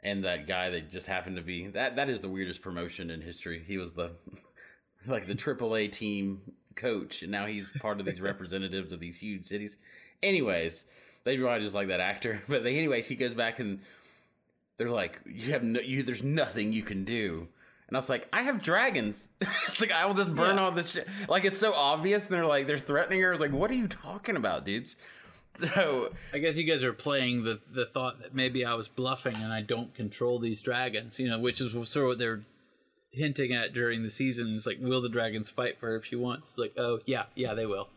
[0.00, 1.96] and that guy that just happened to be that.
[1.96, 3.62] That is the weirdest promotion in history.
[3.64, 4.12] He was the
[5.06, 6.40] like the AAA team
[6.74, 9.78] coach, and now he's part of these representatives of these huge cities.
[10.22, 10.86] Anyways,
[11.24, 13.80] they probably just like that actor, but they, anyways, he goes back and
[14.76, 16.02] they're like, "You have no, you.
[16.02, 17.48] There's nothing you can do."
[17.88, 20.62] And I was like, "I have dragons." it's like I will just burn Yeah.
[20.64, 21.06] all this shit.
[21.28, 23.28] Like it's so obvious, and they're like, they're threatening her.
[23.28, 24.96] I was like, "What are you talking about, dudes?"
[25.54, 29.36] So I guess you guys are playing the the thought that maybe I was bluffing
[29.36, 32.40] and I don't control these dragons, you know, which is sort of what they're
[33.12, 34.54] hinting at during the season.
[34.56, 36.48] It's like, will the dragons fight for her if she wants?
[36.48, 37.88] It's like, oh yeah, yeah, they will.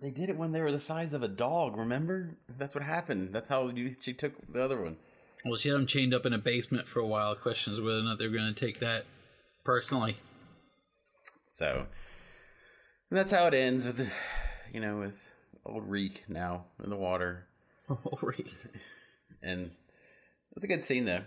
[0.00, 1.76] they did it when they were the size of a dog.
[1.76, 2.36] Remember?
[2.56, 3.32] That's what happened.
[3.32, 4.96] That's how you, she took the other one.
[5.44, 7.34] Well, she had them chained up in a basement for a while.
[7.34, 9.06] Questions whether or not they're going to take that
[9.64, 10.16] personally.
[11.50, 11.86] So
[13.10, 14.10] and that's how it ends with,
[14.72, 15.32] you know, with
[15.64, 17.46] old Reek now in the water.
[17.88, 18.52] Old Reek.
[19.42, 19.70] And
[20.54, 21.22] it's a good scene though.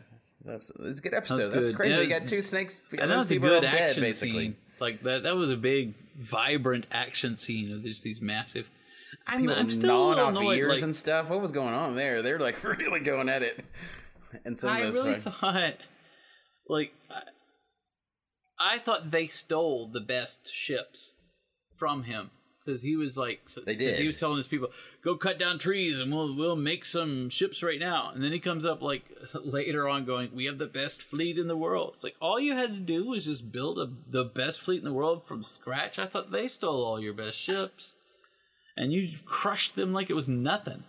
[0.45, 1.49] It's a good episode.
[1.49, 1.76] That's, good.
[1.76, 1.91] crazy.
[1.91, 2.82] Yeah, they got two snakes.
[2.91, 4.32] And other that was a people are good dead, action basically.
[4.32, 4.55] scene.
[4.80, 5.24] Like that.
[5.24, 8.70] That was a big, vibrant action scene of just these massive.
[9.26, 10.57] I'm, People I'm still gnawing off annoyed.
[10.57, 11.30] ears like, and stuff.
[11.30, 12.22] What was going on there?
[12.22, 13.64] They're like really going at it.
[14.45, 15.73] And some I of those really fights- thought,
[16.67, 21.13] like, I, I thought they stole the best ships
[21.77, 22.29] from him
[22.63, 23.99] because he was like, They did.
[23.99, 24.69] He was telling his people,
[25.03, 28.39] "Go cut down trees, and we'll we'll make some ships right now." And then he
[28.39, 29.03] comes up like
[29.34, 32.55] later on, going, "We have the best fleet in the world." It's like all you
[32.55, 35.97] had to do was just build a, the best fleet in the world from scratch.
[35.97, 37.93] I thought they stole all your best ships.
[38.77, 40.84] and you crushed them like it was nothing.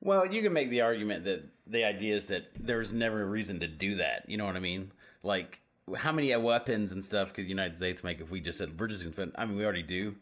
[0.00, 3.60] Well, you can make the argument that the idea is that there's never a reason
[3.60, 4.24] to do that.
[4.28, 4.92] You know what I mean?
[5.22, 5.60] Like,
[5.96, 8.86] how many weapons and stuff could the United States make if we just said we're
[8.86, 9.32] just going to spend?
[9.36, 10.16] I mean, we already do.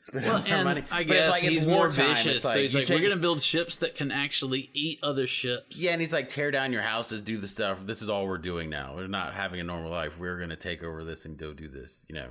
[0.00, 0.84] Spend Well, our money.
[0.92, 2.26] I But it's guess like, it's he's more vicious.
[2.36, 5.76] It's so he's like, take- we're gonna build ships that can actually eat other ships.
[5.76, 7.78] Yeah, and he's like, tear down your houses, do the stuff.
[7.84, 8.94] This is all we're doing now.
[8.94, 10.16] We're not having a normal life.
[10.16, 12.28] We're going to take over this and go do this, you know.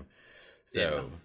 [0.63, 1.15] So Yeah.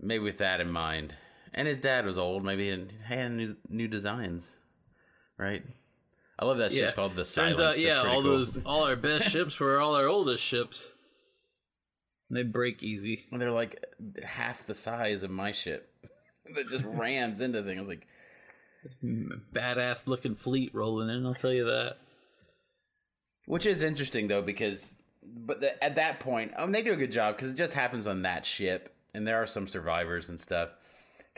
[0.00, 1.14] maybe with that in mind.
[1.54, 2.44] And his dad was old.
[2.44, 4.56] Maybe he had new, new designs,
[5.38, 5.62] right?
[6.38, 6.82] I love that yeah.
[6.82, 7.58] shit's called the Silence.
[7.58, 8.38] Turns out, yeah, all cool.
[8.38, 10.88] those, all our best ships were all our oldest ships.
[12.30, 13.24] They break easy.
[13.32, 13.84] And they're like
[14.22, 15.90] half the size of my ship
[16.54, 17.88] that just rams into things.
[17.88, 18.06] Like,
[19.02, 21.26] Badass looking fleet rolling in.
[21.26, 21.96] I'll tell you that.
[23.46, 27.12] which is interesting though because, but the, at that point, um, they do a good
[27.12, 30.70] job because it just happens on that ship, and there are some survivors and stuff.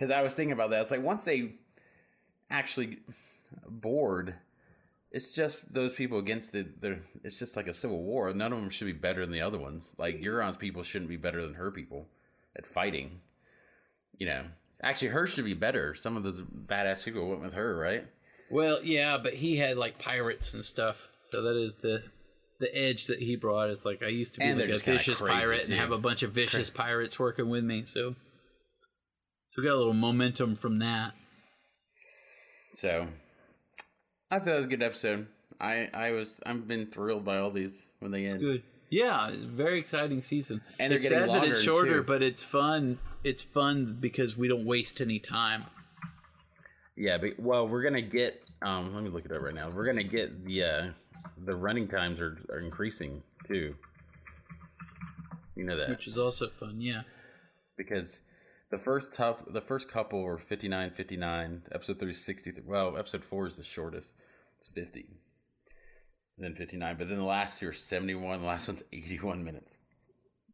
[0.00, 1.56] Because I was thinking about that, it's like once they
[2.48, 3.00] actually
[3.68, 4.34] board,
[5.10, 6.66] it's just those people against the.
[6.80, 8.32] the it's just like a civil war.
[8.32, 9.92] None of them should be better than the other ones.
[9.98, 12.06] Like Euron's people shouldn't be better than her people
[12.56, 13.20] at fighting.
[14.16, 14.44] You know,
[14.82, 15.94] actually, her should be better.
[15.94, 18.06] Some of those badass people went with her, right?
[18.50, 20.96] Well, yeah, but he had like pirates and stuff.
[21.30, 22.04] So that is the
[22.58, 23.68] the edge that he brought.
[23.68, 25.72] It's like I used to be like a vicious pirate too.
[25.72, 27.84] and have a bunch of vicious pirates working with me.
[27.86, 28.14] So,
[29.50, 31.12] so we got a little momentum from that.
[32.74, 33.08] So
[34.30, 35.26] I thought it was a good episode.
[35.60, 38.40] I I was I've been thrilled by all these when they end.
[38.40, 38.62] Good.
[38.90, 40.62] Yeah, very exciting season.
[40.80, 42.02] And they're it's getting sad that it's shorter, too.
[42.02, 42.98] but it's fun.
[43.22, 45.64] It's fun because we don't waste any time.
[46.96, 48.42] Yeah, but well, we're gonna get.
[48.62, 49.70] Um, let me look it up right now.
[49.70, 50.86] We're gonna get the uh,
[51.44, 53.74] the running times are, are increasing too.
[55.56, 56.80] You know that which is also fun.
[56.80, 57.02] Yeah.
[57.76, 58.20] because
[58.70, 63.24] the first top the first couple were 59 59 episode 3 is 63 well episode
[63.24, 64.14] 4 is the shortest
[64.58, 65.06] it's 50
[66.36, 69.76] and then 59 but then the last two are 71 the last one's 81 minutes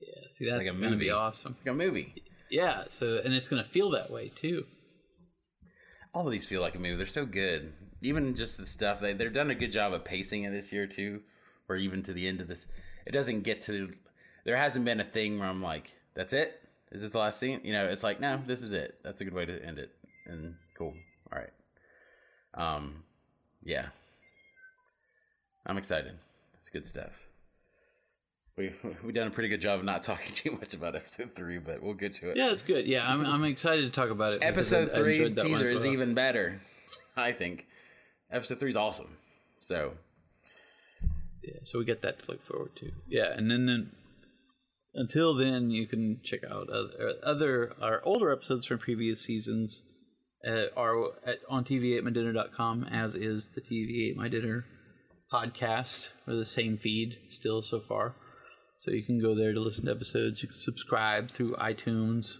[0.00, 0.08] Yeah.
[0.30, 1.06] See, that's like a gonna movie.
[1.06, 1.56] be awesome.
[1.64, 2.14] like a movie
[2.50, 2.84] Yeah.
[2.88, 4.64] So, and it's gonna feel that way too.
[6.14, 9.12] all of these feel like a movie they're so good even just the stuff they,
[9.14, 11.20] they're done a good job of pacing it this year too
[11.68, 12.66] or even to the end of this
[13.06, 13.92] it doesn't get to
[14.44, 16.60] there hasn't been a thing where i'm like that's it
[16.92, 17.60] is this the last scene?
[17.64, 18.98] You know it's like no this is it.
[19.02, 19.90] That's a good way to end it.
[20.26, 20.94] And cool.
[21.32, 21.50] All right.
[22.54, 23.02] Um
[23.62, 23.86] yeah.
[25.66, 26.14] I'm excited.
[26.58, 27.28] It's good stuff.
[28.56, 28.72] We
[29.04, 31.82] we done a pretty good job of not talking too much about episode three but
[31.82, 32.36] we'll get to it.
[32.36, 32.86] Yeah, it's good.
[32.86, 34.42] Yeah, I'm I'm excited to talk about it.
[34.42, 35.92] episode I- three teaser is well.
[35.92, 36.60] even better
[37.16, 37.66] i think.
[38.30, 39.16] Episode three is awesome.
[39.60, 39.92] So.
[41.42, 42.90] Yeah, so we get that to look forward to.
[43.08, 43.92] Yeah, and then, then
[44.96, 49.84] until then, you can check out other, other our older episodes from previous seasons.
[50.76, 54.64] Are at, on TVAteMyDinner.com, as is the TV Ate My Dinner
[55.32, 58.14] podcast, or the same feed still so far.
[58.80, 60.42] So you can go there to listen to episodes.
[60.42, 62.34] You can subscribe through iTunes,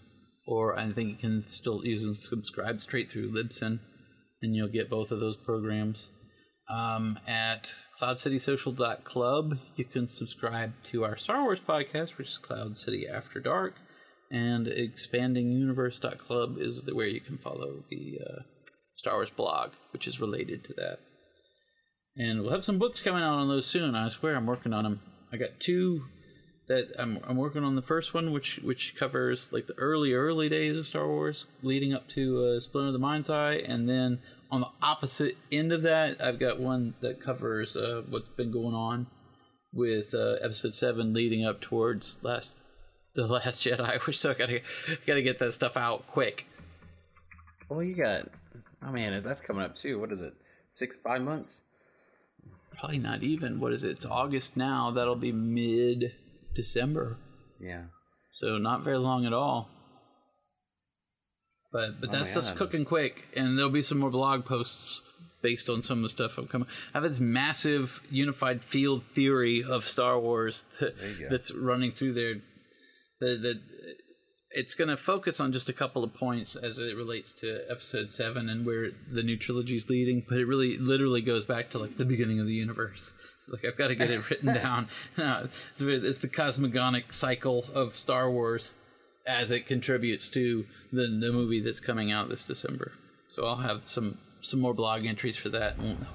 [0.47, 3.79] or I think you can still can subscribe straight through Libsyn,
[4.41, 6.09] and you'll get both of those programs.
[6.69, 13.07] Um, at cloudcitysocial.club, you can subscribe to our Star Wars podcast, which is Cloud City
[13.07, 13.75] After Dark,
[14.29, 18.41] and expandinguniverse.club is where you can follow the uh,
[18.95, 20.99] Star Wars blog, which is related to that.
[22.17, 23.95] And we'll have some books coming out on those soon.
[23.95, 25.01] I swear I'm working on them.
[25.31, 26.03] I got two
[26.67, 30.49] that I'm I'm working on the first one, which which covers like the early early
[30.49, 34.19] days of Star Wars, leading up to uh, Splinter of the Mind's Eye, and then
[34.51, 38.75] on the opposite end of that, I've got one that covers uh, what's been going
[38.75, 39.07] on
[39.73, 42.55] with uh, Episode Seven, leading up towards last
[43.15, 44.05] the Last Jedi.
[44.05, 44.61] Which so I gotta
[45.05, 46.45] gotta get that stuff out quick.
[47.69, 48.29] well you got
[48.83, 50.33] oh man that's coming up too what is it
[50.71, 51.63] six five months
[52.79, 53.59] Probably not even.
[53.59, 53.89] What is it?
[53.89, 54.91] It's August now.
[54.91, 56.13] That'll be mid
[56.53, 57.17] December.
[57.59, 57.83] yeah
[58.33, 59.69] So not very long at all.
[61.71, 65.01] But but Oh that stuff's cooking quick, and there'll be some more blog posts
[65.41, 66.67] based on some of the stuff I'm coming.
[66.93, 70.95] I have this massive unified field theory of Star Wars that,
[71.29, 72.35] that's running through there.
[73.19, 73.61] That that
[74.51, 78.11] it's going to focus on just a couple of points as it relates to Episode
[78.11, 81.77] Seven and where the new trilogy is leading, but it really literally goes back to
[81.77, 83.11] like the beginning of the universe.
[83.49, 84.89] Like I've got to get it written down.
[85.17, 88.73] No, it's, it's the cosmogonic cycle of Star Wars
[89.27, 92.93] as it contributes to the the movie that's coming out this December.
[93.29, 96.05] So I'll have some some more blog entries for that, and,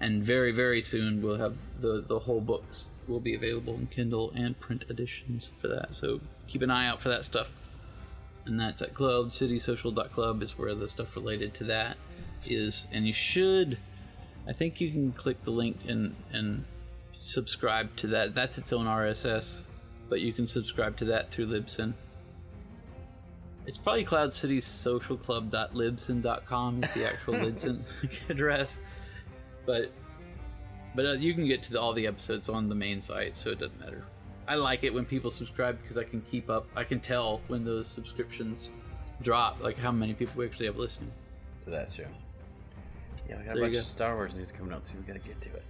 [0.00, 4.32] and very very soon we'll have the the whole books will be available in Kindle
[4.34, 5.94] and print editions for that.
[5.94, 7.48] So keep an eye out for that stuff.
[8.46, 11.96] and that's at cloudcitysocial.club is where the stuff related to that
[12.44, 12.86] is.
[12.92, 13.78] And you should,
[14.48, 16.64] I think you can click the link and and
[17.12, 18.34] subscribe to that.
[18.34, 19.60] That's its own RSS,
[20.08, 21.94] but you can subscribe to that through Libsyn.
[23.66, 27.82] It's probably cloudcitysocialclub.libsyn.com is the actual Libsyn
[28.28, 28.76] address,
[29.66, 29.90] but
[30.94, 33.50] but uh, you can get to the, all the episodes on the main site, so
[33.50, 34.04] it doesn't matter.
[34.46, 36.66] I like it when people subscribe because I can keep up.
[36.76, 38.68] I can tell when those subscriptions
[39.22, 41.12] drop, like how many people we actually have listening.
[41.62, 42.04] To that show.
[43.28, 43.80] Yeah, we got So a bunch go.
[43.80, 44.98] of Star Wars news coming out too.
[44.98, 45.62] We gotta get to it.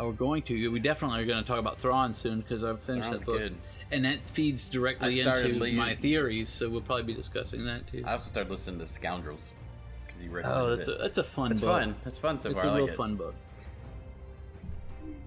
[0.00, 0.68] Oh, we're going to.
[0.70, 3.38] We definitely are going to talk about Thrawn soon because I've finished Thrawn's that book,
[3.38, 3.54] good.
[3.92, 6.48] And that feeds directly into my theories.
[6.48, 8.02] So we'll probably be discussing that too.
[8.06, 9.52] I also started listening to Scoundrels
[10.06, 10.44] because you read.
[10.46, 11.52] Oh, that's a that's a fun.
[11.52, 11.70] It's book.
[11.80, 11.96] fun.
[12.06, 12.68] It's fun so It's far.
[12.68, 12.96] a I real like it.
[12.96, 13.34] fun book.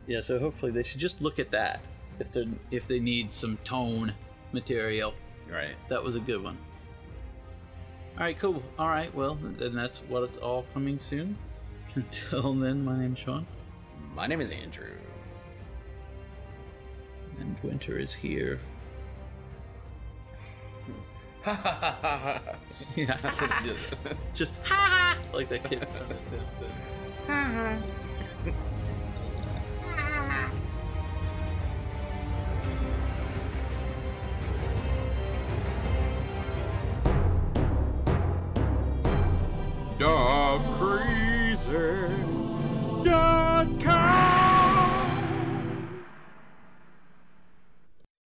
[0.07, 1.81] Yeah, so hopefully they should just look at that
[2.19, 4.13] if they if they need some tone
[4.51, 5.13] material.
[5.51, 5.75] Right.
[5.89, 6.57] That was a good one.
[8.17, 8.61] All right, cool.
[8.77, 11.35] All right, well, then that's what it's all coming soon.
[11.95, 13.45] Until then, my name's Sean,
[14.13, 14.91] My name is Andrew.
[17.43, 18.59] And winter is here.
[21.45, 22.39] yeah,
[23.21, 23.77] That's what it is.
[24.33, 26.71] just ha ha like that kid on The Simpsons.
[39.99, 41.13] Dog crazy.